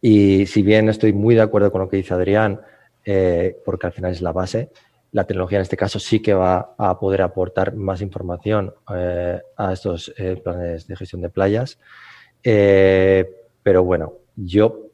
[0.00, 2.60] y si bien estoy muy de acuerdo con lo que dice Adrián,
[3.04, 4.70] eh, porque al final es la base,
[5.12, 9.72] la tecnología en este caso sí que va a poder aportar más información eh, a
[9.72, 11.78] estos planes de gestión de playas.
[13.62, 14.89] pero bueno, yo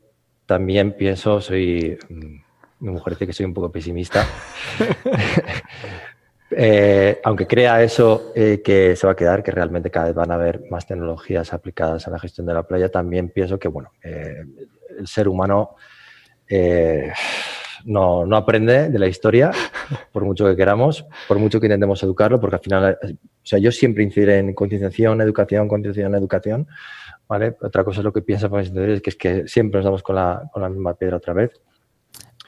[0.46, 4.26] también pienso, soy, mi mujer dice que soy un poco pesimista.
[6.58, 10.30] Eh, aunque crea eso eh, que se va a quedar, que realmente cada vez van
[10.30, 13.90] a haber más tecnologías aplicadas a la gestión de la playa, también pienso que bueno,
[14.02, 14.44] eh,
[14.96, 15.74] el ser humano
[17.84, 19.50] no, no, aprende de la historia,
[20.12, 23.72] por mucho que queramos, por mucho que intentemos educarlo, porque al final, o sea, yo
[23.72, 26.68] siempre incidiré en concienciación, educación, concienciación, educación,
[27.28, 27.56] ¿vale?
[27.60, 30.48] Otra cosa es lo que piensa es que es que siempre nos damos con la,
[30.52, 31.52] con la misma piedra otra vez.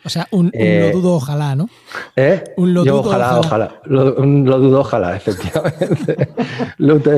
[0.04, 1.68] O sea, un, lo dudo ojalá, ¿no?
[2.14, 2.54] ¿Eh?
[2.56, 3.80] Un lo dudo ojalá, ojalá.
[3.84, 6.28] Lo, un lo dudo ojalá, efectivamente.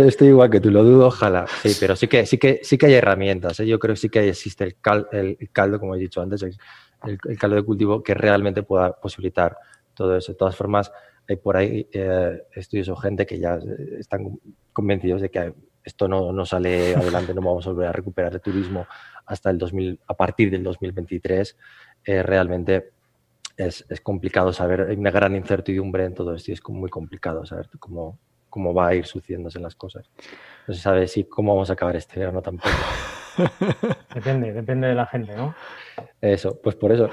[0.08, 1.46] estoy igual que tú, lo dudo ojalá.
[1.62, 3.60] Sí, pero sí que, sí que, sí que hay herramientas.
[3.60, 3.66] ¿eh?
[3.66, 4.76] Yo creo que sí que existe el,
[5.12, 6.56] el, caldo, como he dicho antes, el,
[7.04, 9.56] el, caldo de cultivo que realmente pueda posibilitar
[9.94, 10.32] todo eso.
[10.32, 10.90] De todas formas,
[11.28, 13.58] hay por ahí eh, estudios o gente que ya
[13.98, 14.38] están
[14.72, 15.52] convencidos de que
[15.84, 18.86] esto no, no, sale adelante, no vamos a volver a recuperar el turismo
[19.26, 21.56] hasta el 2000, a partir del 2023,
[22.04, 22.90] eh, realmente
[23.56, 27.44] es, es, complicado saber, hay una gran incertidumbre en todo esto y es muy complicado
[27.44, 28.18] saber cómo,
[28.48, 30.10] cómo va a ir sucediéndose las cosas.
[30.66, 32.68] No se sabe si cómo vamos a acabar este verano tampoco.
[34.14, 35.54] Depende, depende de la gente, ¿no?
[36.20, 37.08] Eso, pues por eso.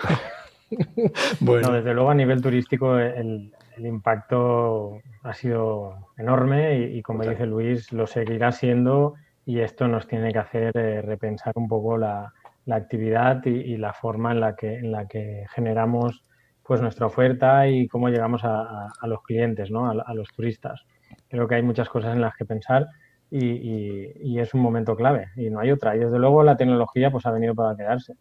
[1.39, 1.72] bueno.
[1.72, 7.92] desde luego a nivel turístico el, el impacto ha sido enorme y, como dice Luis,
[7.94, 9.16] lo seguirá siendo
[9.46, 12.34] y esto nos tiene que hacer eh, repensar un poco la,
[12.68, 16.24] la actividad y, la forma en la que, en la que generamos
[16.64, 19.90] pues nuestra oferta y cómo llegamos a, los clientes, ¿no?
[19.90, 20.86] a, los turistas.
[21.30, 22.88] Creo que hay muchas cosas en las que pensar
[23.32, 25.96] y, es un momento clave y no hay otra.
[25.96, 28.16] Y desde luego la tecnología pues ha venido para quedarse.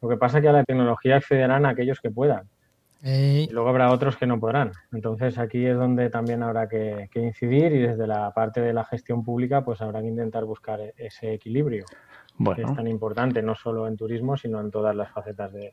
[0.00, 2.48] Lo que pasa es que a la tecnología accederán aquellos que puedan.
[3.04, 4.72] Y luego habrá otros que no podrán.
[4.92, 9.24] Entonces aquí es donde también habrá que, incidir y desde la parte de la gestión
[9.24, 11.84] pública pues habrá que intentar buscar e-, ese equilibrio
[12.56, 15.72] que es tan importante no solo en turismo sino en todas las facetas de,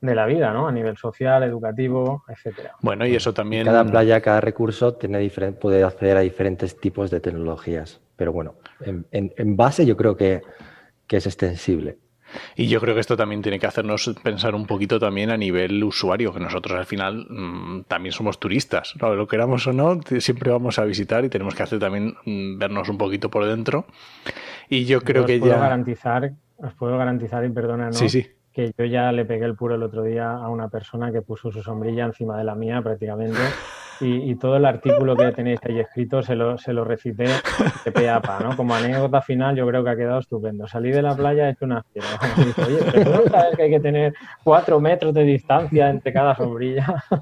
[0.00, 0.68] de la vida, ¿no?
[0.68, 2.72] A nivel social, educativo, etcétera.
[2.80, 3.64] Bueno, y eso también.
[3.64, 5.28] Cada playa, cada recurso tiene
[5.60, 8.00] puede acceder a diferentes tipos de tecnologías.
[8.16, 8.54] Pero bueno,
[9.10, 10.42] en, base yo creo que,
[11.08, 11.98] es extensible.
[12.56, 15.82] Y yo creo que esto también tiene que hacernos pensar un poquito también a nivel
[15.84, 19.14] usuario, que nosotros al final mm, también somos turistas, ¿no?
[19.14, 22.88] lo queramos o no, siempre vamos a visitar y tenemos que hacer también mm, vernos
[22.88, 23.86] un poquito por dentro.
[24.68, 25.60] Y yo creo que puedo ya...
[25.60, 27.92] Garantizar, os puedo garantizar, y perdona, ¿no?
[27.92, 28.26] Sí, sí
[28.56, 31.52] que yo ya le pegué el puro el otro día a una persona que puso
[31.52, 33.36] su sombrilla encima de la mía prácticamente
[34.00, 37.26] y, todo el artículo que tenéis ahí escrito se lo, se lo recité
[37.84, 38.56] de peapa, ¿no?
[38.56, 40.66] Como anécdota final yo creo que ha quedado estupendo.
[40.66, 42.08] Salí de la playa, he hecho una fiera.
[42.66, 47.04] Oye, pero no sabes que hay que tener cuatro metros de distancia entre cada sombrilla.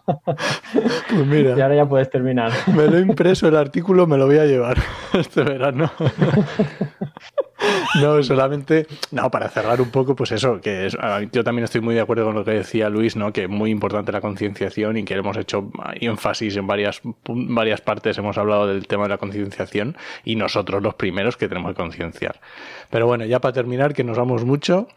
[1.08, 1.56] Pues mira.
[1.56, 2.50] Y ahora ya puedes terminar.
[2.74, 4.76] Me lo he impreso el artículo, me lo voy a llevar
[5.12, 5.90] este verano.
[8.00, 10.88] No, solamente, no, para cerrar un poco, pues eso, que
[11.32, 13.32] yo también estoy muy de acuerdo con lo que decía Luis, ¿no?
[13.32, 18.36] Que muy importante la concienciación y que hemos hecho énfasis en varias, varias partes, hemos
[18.38, 22.40] hablado del tema de la concienciación y nosotros los primeros que tenemos que concienciar.
[22.90, 24.88] Pero bueno, ya para terminar, que nos vamos mucho.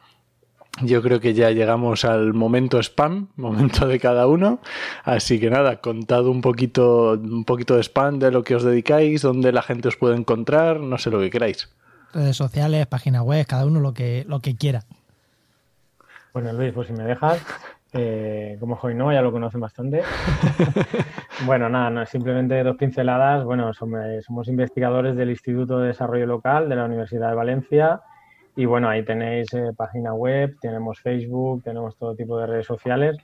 [0.83, 4.59] Yo creo que ya llegamos al momento spam, momento de cada uno.
[5.03, 9.21] Así que nada, contad un poquito, un poquito de spam de lo que os dedicáis,
[9.21, 11.69] dónde la gente os puede encontrar, no sé lo que queráis
[12.17, 14.81] redes sociales, página web, cada uno lo que, lo que quiera.
[16.33, 17.43] Bueno, Luis, pues si me dejas,
[17.93, 20.01] eh, como no ya lo conocen bastante.
[21.45, 23.45] bueno, nada, simplemente dos pinceladas.
[23.45, 28.01] Bueno, somos, investigadores del Instituto de Desarrollo Local de la Universidad de Valencia.
[28.55, 33.17] Y bueno, ahí tenéis eh, página web, tenemos Facebook, tenemos todo tipo de redes sociales.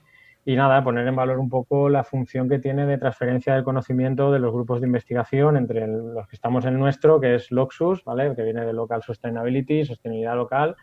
[0.46, 4.30] Y nada, poner en valor un poco la función que tiene de transferencia del conocimiento
[4.30, 8.36] de los grupos de investigación entre los que estamos en nuestro, que es Loxus, ¿vale?
[8.36, 10.76] que viene de Local Sustainability, sostenibilidad local.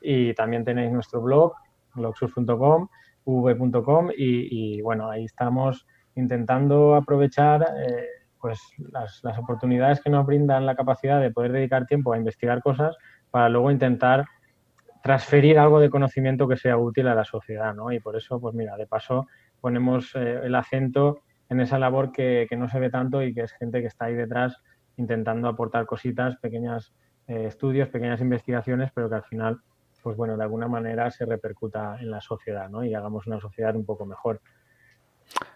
[0.00, 1.54] Y también tenéis nuestro blog,
[1.96, 2.88] loxus.com,
[3.24, 8.06] v.com, y, bueno, ahí estamos intentando aprovechar eh,
[8.40, 8.60] pues
[8.92, 12.96] las, las oportunidades que nos brindan la capacidad de poder dedicar tiempo a investigar cosas
[13.30, 14.26] para luego intentar
[15.02, 17.92] transferir algo de conocimiento que sea útil a la sociedad, ¿no?
[17.92, 19.26] Y por eso, pues mira, de paso
[19.60, 23.52] ponemos eh, el acento en esa labor que, no se ve tanto y que es
[23.52, 24.56] gente que está ahí detrás
[24.96, 26.94] intentando aportar cositas, pequeños
[27.26, 29.60] eh, estudios, pequeñas investigaciones, pero que al final,
[30.02, 32.84] pues bueno, de alguna manera se repercuta en la sociedad, ¿no?
[32.84, 34.40] Y hagamos una sociedad un poco mejor.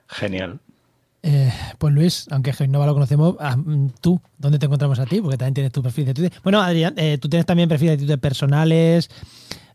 [0.09, 0.61] Genial.
[1.27, 3.57] Eh, pues Luis, aunque no lo conocemos, ah,
[4.03, 5.23] tú, ¿dónde te encontramos a ti?
[5.23, 6.39] Porque también tienes tu perfil de Twitter.
[6.43, 9.09] Bueno, Adrián, eh, tú tienes también perfil de Twitter personales.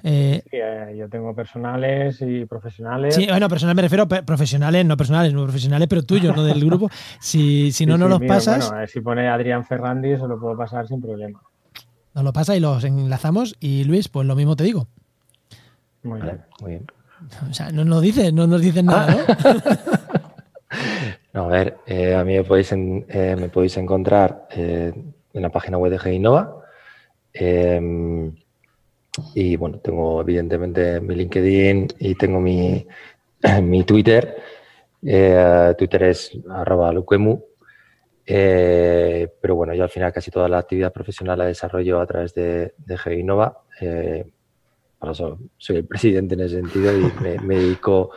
[0.03, 0.57] Eh, sí,
[0.95, 3.15] yo tengo personales y profesionales.
[3.15, 6.63] Sí, bueno, personal me refiero a profesionales, no personales, no profesionales, pero tuyos, no del
[6.63, 6.87] grupo.
[7.19, 8.69] Si, si no, no los pasas.
[8.69, 11.41] Bueno, si pone Adrián Ferrandis, se lo puedo pasar sin problema.
[12.13, 13.55] Nos lo pasa y los enlazamos.
[13.59, 14.87] Y Luis, pues lo mismo te digo.
[16.03, 16.41] Muy bien.
[16.61, 16.85] Muy bien.
[17.49, 19.17] O sea, no nos dices, no nos dices nada, ¿no?
[21.33, 24.91] No, a ver, eh, a mí me podéis, eh, me podéis encontrar eh,
[25.33, 26.63] en la página web de G-Innova.
[27.33, 28.35] Em,
[29.35, 32.85] y bueno, tengo evidentemente mi LinkedIn y tengo mi,
[33.61, 34.35] mi Twitter.
[35.77, 37.41] Twitter es arroba luquemu.
[38.25, 42.73] pero bueno, yo al final casi toda la actividad profesional la desarrollo a través de,
[42.77, 43.63] de G-Innova.
[45.57, 48.11] soy el presidente en ese sentido y me, me dedico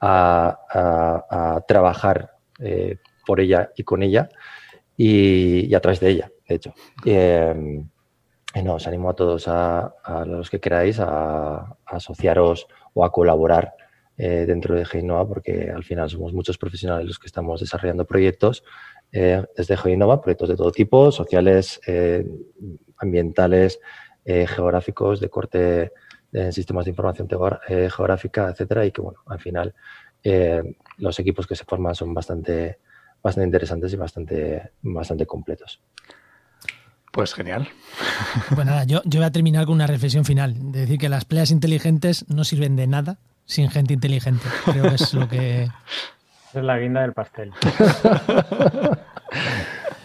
[0.00, 2.96] a, trabajar eh,
[3.26, 4.28] por ella y con ella
[4.96, 6.74] y, a través de ella, de hecho.
[7.04, 7.54] Eh,
[8.64, 9.94] no, os animo a todos, a,
[10.26, 13.74] los que queráis, a, asociaros o a colaborar
[14.16, 18.64] eh, dentro de Geinova, porque al final somos muchos profesionales los que estamos desarrollando proyectos
[19.12, 21.80] desde Geinova, proyectos de todo tipo, sociales,
[22.98, 23.80] ambientales,
[24.24, 25.92] geográficos, de corte
[26.32, 27.28] en sistemas de información
[27.68, 29.74] eh, geográfica, etcétera, y que bueno, al final
[30.22, 30.62] eh,
[31.00, 32.78] los equipos que se forman son bastante,
[33.22, 35.80] bastante interesantes y bastante, bastante completos.
[37.12, 37.68] Pues genial.
[38.54, 41.24] Pues nada, yo, yo voy a terminar con una reflexión final, de decir que las
[41.24, 44.46] playas inteligentes no sirven de nada sin gente inteligente.
[44.64, 45.68] Creo que es lo que...
[46.52, 47.52] Es la guinda del pastel.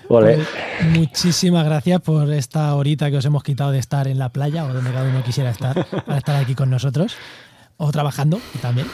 [0.10, 0.36] Ole.
[0.36, 0.48] Pues,
[0.92, 4.72] muchísimas gracias por esta horita que os hemos quitado de estar en la playa o
[4.72, 7.18] donde cada uno quisiera estar, para estar aquí con nosotros
[7.78, 8.86] o trabajando también.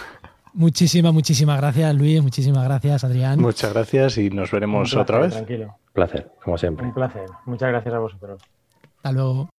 [0.53, 2.21] Muchísimas, muchísimas gracias, Luis.
[2.21, 3.39] Muchísimas gracias, Adrián.
[3.39, 5.33] Muchas gracias y nos veremos Un placer, otra vez.
[5.33, 5.75] Tranquilo.
[5.93, 6.85] Placer, como siempre.
[6.87, 7.25] Un placer.
[7.45, 8.41] Muchas gracias a vosotros.
[8.97, 9.49] Hasta luego.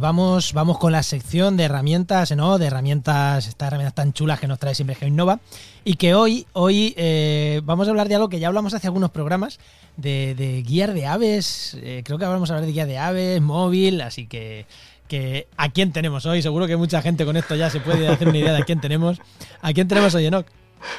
[0.00, 2.58] Vamos, vamos con la sección de herramientas, ¿no?
[2.58, 5.40] De herramientas, estas herramientas tan chulas que nos trae siempre GeoInnova.
[5.84, 9.10] Y que hoy, hoy eh, vamos a hablar de algo que ya hablamos hace algunos
[9.10, 9.60] programas,
[9.96, 11.76] de, de de aves.
[11.82, 14.66] eh, creo que vamos a hablar de guía de aves, móvil, así que,
[15.08, 16.42] que ¿a quién tenemos hoy?
[16.42, 18.80] Seguro que mucha gente con esto ya se puede hacer una idea de a quién
[18.80, 19.20] tenemos.
[19.60, 20.46] ¿A quién tenemos hoy, Enoch?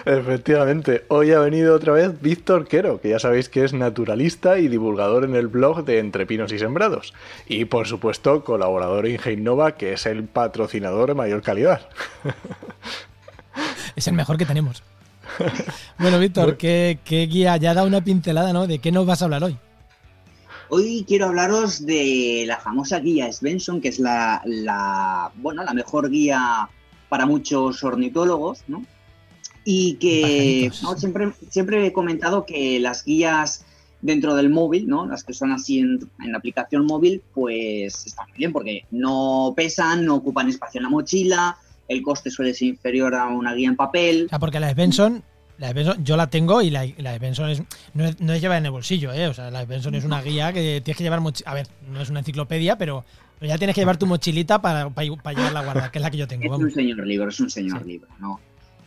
[0.05, 4.67] Efectivamente, hoy ha venido otra vez Víctor Quero, que ya sabéis que es naturalista y
[4.67, 7.13] divulgador en el blog de Entre Pinos y Sembrados.
[7.47, 11.87] Y por supuesto, colaborador en Geinova, que es el patrocinador de mayor calidad.
[13.95, 14.83] Es el mejor que tenemos.
[15.97, 17.57] Bueno, Víctor, ¿qué, qué guía?
[17.57, 18.67] Ya da una pincelada, ¿no?
[18.67, 19.57] ¿De qué nos vas a hablar hoy?
[20.69, 26.09] Hoy quiero hablaros de la famosa guía Svensson, que es la, la, bueno, la mejor
[26.09, 26.69] guía
[27.09, 28.85] para muchos ornitólogos, ¿no?
[29.63, 33.63] Y que siempre, siempre he comentado que las guías
[34.01, 35.05] dentro del móvil, ¿no?
[35.05, 39.53] Las que son así en, en la aplicación móvil, pues están muy bien porque no
[39.55, 41.57] pesan, no ocupan espacio en la mochila,
[41.87, 44.25] el coste suele ser inferior a una guía en papel.
[44.25, 45.21] O sea, porque la Svensson,
[45.59, 47.61] la Svensson yo la tengo y la, la Svensson es,
[47.93, 49.27] no, es, no es llevar en el bolsillo, ¿eh?
[49.27, 51.21] O sea, la Svensson es una guía que tienes que llevar...
[51.45, 53.05] A ver, no es una enciclopedia, pero,
[53.39, 56.01] pero ya tienes que llevar tu mochilita para, para, para llevarla a guardar, que es
[56.01, 56.55] la que yo tengo.
[56.55, 57.87] Es un señor libro, es un señor Sí.
[57.89, 58.39] libro, ¿no?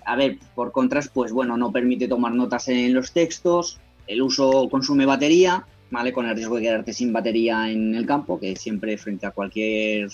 [0.05, 4.69] A ver, por contras, pues bueno, no permite tomar notas en los textos, el uso
[4.71, 6.13] consume batería, ¿vale?
[6.13, 10.09] Con el riesgo de quedarte sin batería en el campo, que siempre frente a cualquier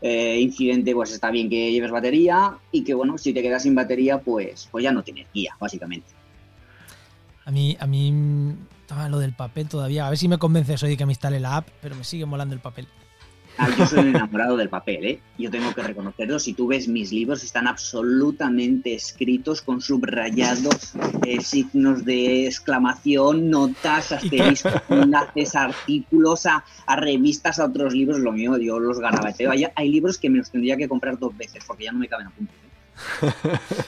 [0.00, 3.74] eh, incidente, pues está bien que lleves batería y que bueno, si te quedas sin
[3.74, 6.08] batería, pues, pues ya no tienes guía, básicamente.
[7.44, 8.52] A mí, a mí mm,
[9.08, 10.06] lo del papel todavía.
[10.06, 12.26] A ver si me convences hoy de que me instale la app, pero me sigue
[12.26, 12.86] molando el papel.
[13.58, 15.20] Ah, yo soy un enamorado del papel, ¿eh?
[15.38, 16.38] Yo tengo que reconocerlo.
[16.38, 20.92] Si tú ves mis libros, están absolutamente escritos con subrayados,
[21.26, 28.20] eh, signos de exclamación, notas, asteriscos, enlaces, artículos a, a revistas, a otros libros.
[28.20, 29.50] Lo mío, yo los garabateo.
[29.50, 32.08] Hay, hay libros que me los tendría que comprar dos veces porque ya no me
[32.08, 32.56] caben apuntes.
[32.62, 32.65] ¿eh?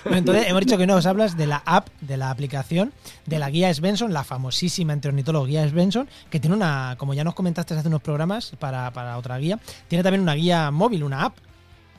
[0.05, 2.93] Bueno, entonces, hemos dicho que no os hablas de la app, de la aplicación,
[3.27, 7.25] de la guía Svensson, la famosísima entre ornitólogos guía Svensson, que tiene una, como ya
[7.25, 11.25] nos comentaste hace unos programas para, para otra guía, tiene también una guía móvil, una
[11.25, 11.37] app.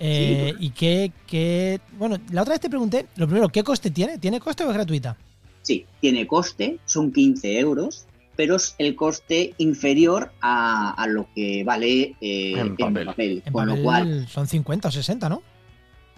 [0.02, 4.18] Eh, y que, que, bueno, la otra vez te pregunté, lo primero, ¿qué coste tiene?
[4.18, 5.18] ¿Tiene coste o es gratuita?
[5.62, 8.06] Sí, tiene coste, son 15 euros,
[8.38, 13.44] pero es el coste inferior a, a lo que vale eh, En papel.
[13.46, 15.44] En Con lo cual, son 50 o 60, ¿no?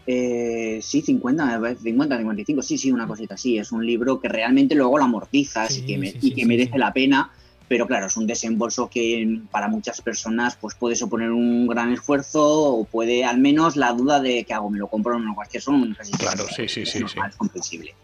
[0.08, 3.58] Eh, sí, 50, me parece, 50, 55, sí, sí, una cosita así.
[3.58, 6.32] Es un libro que realmente luego lo amortizas Sí, y que, me- sí, y sí,
[6.36, 7.32] que sí, merece la pena,
[7.68, 12.44] pero claro, es un desembolso que para muchas personas pues puede suponer un gran esfuerzo
[12.44, 15.62] o puede al menos la duda de que hago, me lo compro o no, cualquier
[15.64, 17.30] son casi Claro, sí, sí, es sí, normal, sí.
[17.30, 17.96] es comprensible.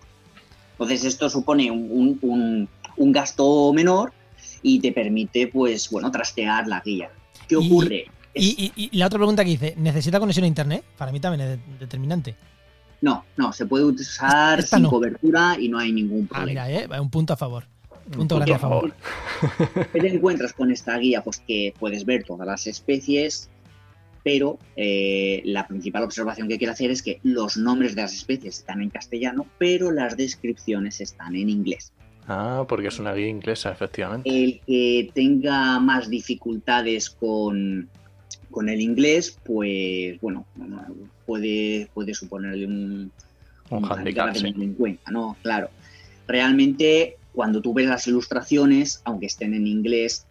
[0.74, 4.14] Entonces esto supone un, un- un- un gasto menor
[4.62, 7.10] y te permite pues bueno trastear la guía.
[7.48, 8.06] ¿Qué ocurre?
[8.40, 10.84] Y, y- y la otra pregunta que hice, ¿necesita conexión a internet?
[10.98, 12.36] Para mí también es de- determinante.
[13.02, 14.90] No, no, se puede usar Esta sin no.
[14.90, 16.66] cobertura y no hay ningún Ah, problema.
[16.68, 17.66] mira, eh, un punto a favor.
[18.06, 18.94] Punto punto grande a a favor.
[19.94, 21.24] ¿Qué te encuentras con esta guía?
[21.24, 23.50] Pues que puedes ver todas las especies,
[24.24, 28.60] pero eh, la principal observación que quiero hacer es que los nombres de las especies
[28.60, 31.92] están en castellano, pero las descripciones están en inglés.
[32.30, 34.30] Ah, porque es una guía inglesa, efectivamente.
[34.30, 37.90] El que tenga más dificultades con,
[38.58, 40.48] con el inglés, pues bueno,
[41.28, 43.12] puede, puede suponerle un,
[43.70, 44.48] Un un handicap, sí.
[44.48, 45.38] en cuenta, ¿no?
[45.44, 45.70] Claro.
[46.28, 50.26] Realmente, cuando tú ves las ilustraciones, aunque estén en inglés,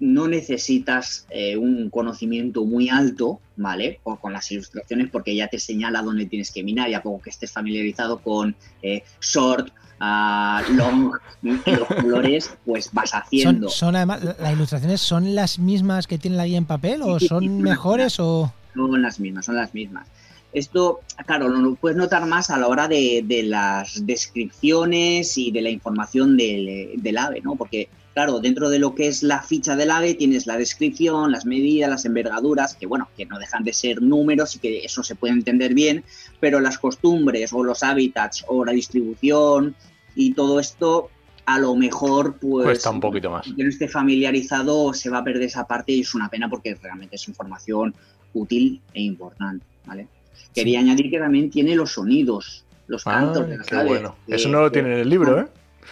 [0.00, 4.00] no necesitas eh, un conocimiento muy alto, ¿vale?
[4.02, 7.22] O con las ilustraciones, porque ya te señala dónde tienes que minar, y a poco
[7.22, 9.70] que estés familiarizado con eh, short,
[10.00, 13.68] ah, long, y los colores, pues vas haciendo.
[13.68, 17.60] son además, las ilustraciones son las mismas que tiene la guía en papel o son
[17.60, 20.08] mejores o Son las mismas, son las mismas.
[20.52, 25.52] Esto, claro, lo lo puedes notar más a la hora de, de las descripciones y
[25.52, 27.54] de la información del, del ave, ¿no?
[27.54, 31.46] Porque claro, dentro de lo que es la ficha del ave tienes la descripción, las
[31.46, 35.14] medidas, las envergaduras, que bueno, que no dejan de ser números y que eso se
[35.14, 36.04] puede entender bien,
[36.40, 39.74] pero las costumbres o los hábitats o la distribución
[40.14, 41.08] y todo esto
[41.46, 43.46] a lo mejor pues Cuesta un poquito más.
[43.56, 46.74] que no esté familiarizado se va a perder esa parte y es una pena porque
[46.74, 47.94] realmente es información
[48.34, 50.06] útil e importante, ¿vale?
[50.54, 54.16] Quería añadir que también tiene los sonidos, los Ah, cantos de las qué aves, bueno.
[54.28, 55.46] Eso no lo tiene en el libro, ¿eh?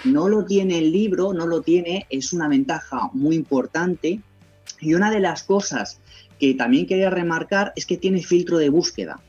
[0.04, 4.20] No lo tiene el libro, no lo tiene, es una ventaja muy importante.
[4.80, 6.00] Y una de las cosas
[6.38, 9.20] que también quería remarcar es que tiene filtro de búsqueda.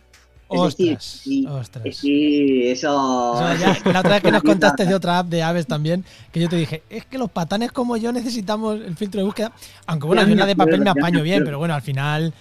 [0.50, 1.96] Es Ostras, sí, ostras.
[1.96, 3.40] Sí, eso.
[3.60, 6.50] Ya, la otra vez que nos contaste de otra app de aves también, que yo
[6.50, 9.52] te dije, es que los patanes como yo necesitamos el filtro de búsqueda.
[9.86, 12.34] Aunque bueno, yo la de papel me apaño bien, pero bueno, al final.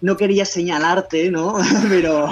[0.00, 1.56] No quería señalarte, ¿no?
[1.88, 2.28] Pero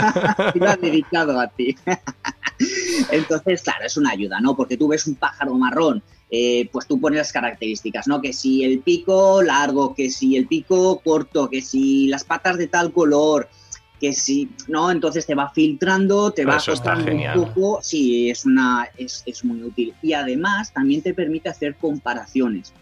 [0.54, 1.76] iba dedicado a ti.
[3.10, 4.56] Entonces, claro, es una ayuda, ¿no?
[4.56, 8.20] Porque tú ves un pájaro marrón, eh, pues tú pones las características, ¿no?
[8.20, 12.66] Que si el pico largo, que si el pico corto, que si las patas de
[12.66, 13.48] tal color,
[14.00, 14.90] que si, ¿no?
[14.90, 17.38] Entonces te va filtrando, te va Eso está acotando genial.
[17.38, 17.78] un poco.
[17.82, 19.94] Sí, es, una, es, es muy útil.
[20.02, 22.72] Y además también te permite hacer comparaciones.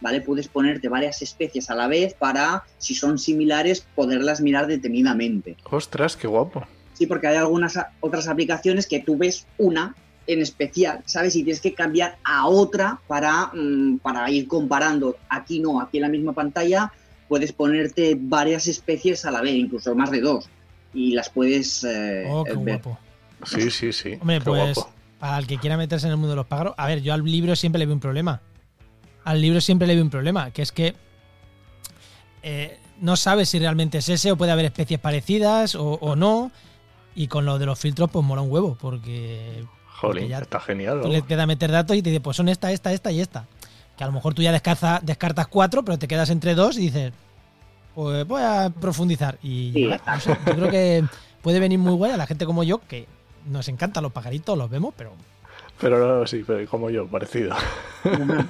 [0.00, 0.20] ¿Vale?
[0.20, 5.56] Puedes ponerte varias especies a la vez para, si son similares, poderlas mirar detenidamente.
[5.70, 6.64] Ostras, qué guapo.
[6.94, 9.94] Sí, porque hay algunas otras aplicaciones que tú ves una
[10.26, 11.34] en especial, ¿sabes?
[11.36, 15.16] Y tienes que cambiar a otra para, mm, para ir comparando.
[15.28, 16.92] Aquí no, aquí en la misma pantalla
[17.28, 20.48] puedes ponerte varias especies a la vez, incluso más de dos.
[20.94, 22.80] Y las puedes eh, Oh, qué ver.
[22.80, 22.98] guapo.
[23.44, 24.18] Sí, sí, sí.
[24.20, 24.90] Hombre, qué pues guapo.
[25.18, 27.24] para el que quiera meterse en el mundo de los pájaros, a ver, yo al
[27.24, 28.40] libro siempre le veo un problema.
[29.28, 30.94] Al libro siempre le veo un problema, que es que
[32.42, 36.50] eh, no sabes si realmente es ese o puede haber especies parecidas o, o no.
[37.14, 39.64] Y con lo de los filtros, pues mola un huevo, porque
[39.96, 41.02] Jolín, ya- está genial.
[41.10, 43.46] le queda meter datos y te dice, pues son esta, esta, esta y esta.
[43.96, 46.82] Que a lo mejor tú ya descarta- descartas cuatro, pero te quedas entre dos y
[46.82, 47.12] dices,
[47.94, 49.38] pues voy a profundizar.
[49.42, 51.04] Y Sí, ya, no sé, yo creo que
[51.42, 53.06] puede venir muy guay a la gente como yo, que
[53.46, 55.12] nos encantan los pajaritos, los vemos, pero
[55.80, 57.54] Pero no, sí, pero como yo, parecido.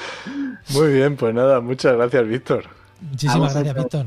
[0.70, 2.64] Muy bien, pues nada, muchas gracias, Víctor.
[3.00, 4.06] muchísimas gracias, Víctor.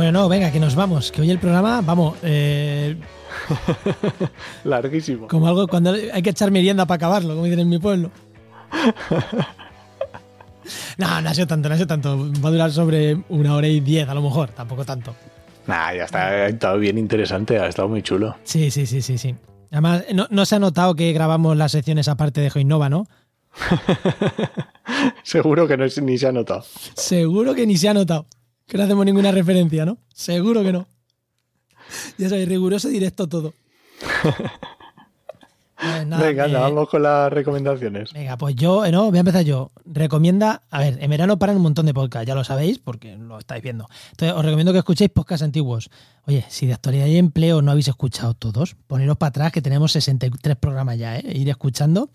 [0.00, 1.12] Bueno, no, venga, que nos vamos.
[1.12, 2.96] Que hoy el programa, vamos, eh,
[4.64, 5.28] Larguísimo.
[5.28, 8.10] como algo cuando hay que echar merienda para acabarlo, como dicen en mi pueblo.
[10.96, 12.30] No, no ha sido tanto, no ha sido tanto.
[12.42, 15.14] Va a durar sobre una hora y diez, a lo mejor, tampoco tanto.
[15.66, 18.36] Nah, ya está, ha estado bien interesante, ha estado muy chulo.
[18.44, 19.34] Sí, sí, sí, sí, sí.
[19.72, 23.06] Además, no, no se ha notado que grabamos las secciones aparte de Joinova, ¿no?
[25.24, 26.64] Seguro que no, ni se ha notado.
[26.94, 28.26] Seguro que ni se ha notado.
[28.70, 29.98] Que no hacemos ninguna referencia, ¿no?
[30.14, 30.86] Seguro que no.
[32.18, 33.52] Ya sabéis, riguroso directo todo.
[35.82, 38.12] Pues nada, Venga, eh, vamos con las recomendaciones.
[38.12, 39.70] Venga, pues yo, eh, no, voy a empezar yo.
[39.86, 43.38] Recomienda, a ver, en verano paran un montón de podcasts, ya lo sabéis, porque lo
[43.38, 43.88] estáis viendo.
[44.10, 45.88] Entonces, os recomiendo que escuchéis podcasts antiguos.
[46.26, 49.92] Oye, si de actualidad y empleo no habéis escuchado todos, poneros para atrás, que tenemos
[49.92, 51.24] 63 programas ya, ¿eh?
[51.34, 52.10] Ir escuchando.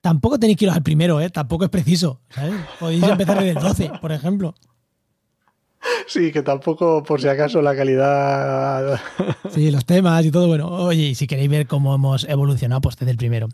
[0.00, 1.28] Tampoco tenéis que iros al primero, ¿eh?
[1.28, 2.54] Tampoco es preciso, ¿sabes?
[2.80, 4.54] Podéis empezar desde el 12, por ejemplo.
[6.06, 9.00] Sí, que tampoco, por si acaso, la calidad.
[9.50, 10.46] Sí, los temas y todo.
[10.48, 13.48] Bueno, oye, y si queréis ver cómo hemos evolucionado, pues desde el primero.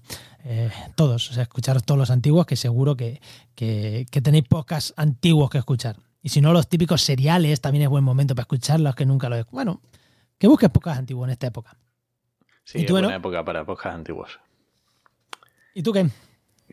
[0.44, 3.20] Eh, todos, o sea, escucharos todos los antiguos, que seguro que,
[3.54, 5.96] que- que tenéis podcasts antiguos que escuchar.
[6.22, 9.36] Y si no, los típicos seriales también es buen momento para escucharlos, que nunca lo
[9.36, 9.44] he.
[9.50, 9.80] Bueno,
[10.38, 11.76] que busques podcasts antiguos en esta época.
[12.64, 13.16] Sí, ¿Y es buena Eno?
[13.18, 14.40] época para podcasts antiguos.
[15.74, 16.08] ¿Y tú qué?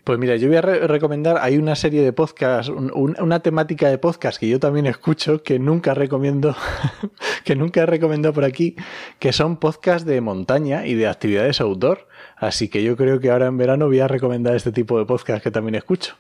[0.04, 3.42] Pues mira, yo voy a re- recomendar, hay una serie de podcasts, un- un- una
[3.42, 6.56] temática de podcast que yo también escucho, que nunca recomiendo,
[7.46, 8.76] que nunca he recomendado por aquí,
[9.20, 12.08] que son podcasts de montaña y de actividades outdoor.
[12.36, 15.44] Así que yo creo que ahora en verano voy a recomendar este tipo de podcast
[15.44, 16.16] que también escucho.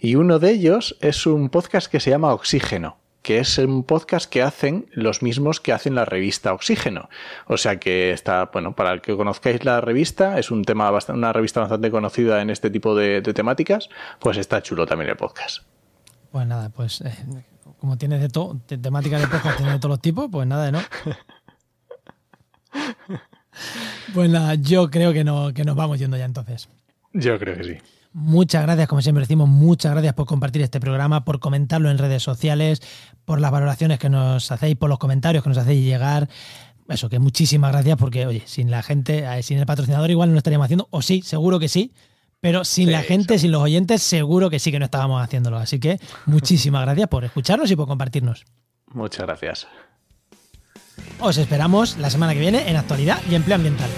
[0.00, 3.01] Y uno de ellos es un podcast que se llama Oxígeno.
[3.22, 7.08] Que es un podcast que hacen los mismos que hacen la revista Oxígeno.
[7.46, 11.18] O sea que está, bueno, para el que conozcáis la revista, es un tema bastante,
[11.18, 13.88] una revista bastante conocida en este tipo de, temáticas,
[14.18, 15.64] pues está chulo también el podcast.
[16.30, 17.14] Pues nada, pues eh,
[17.78, 20.80] como tienes de todo, temáticas de podcast tiene de todos los tipos, pues nada, ¿no?
[24.14, 26.70] Pues nada, yo creo que, no, que nos vamos yendo ya entonces.
[27.12, 27.78] Yo creo que sí.
[28.14, 32.22] Muchas gracias, como siempre decimos, muchas gracias por compartir este programa, por comentarlo en redes
[32.22, 32.80] sociales,
[33.24, 36.28] por las valoraciones que nos hacéis, por los comentarios que nos hacéis llegar.
[36.88, 40.34] Eso, que muchísimas gracias porque, oye, sin la gente, eh, sin el patrocinador igual no
[40.34, 41.92] lo estaríamos haciendo, o sí, seguro que sí,
[42.40, 45.58] pero sin la gente, sin los oyentes, seguro que sí que no estábamos haciéndolo.
[45.58, 48.44] Así que muchísimas gracias por escucharnos y por compartirnos.
[48.88, 49.68] Muchas gracias.
[51.20, 53.88] Os esperamos la semana que viene en actualidad y empleo ambiental.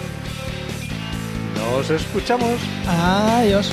[1.57, 2.61] Nos escuchamos.
[2.87, 3.73] Adiós.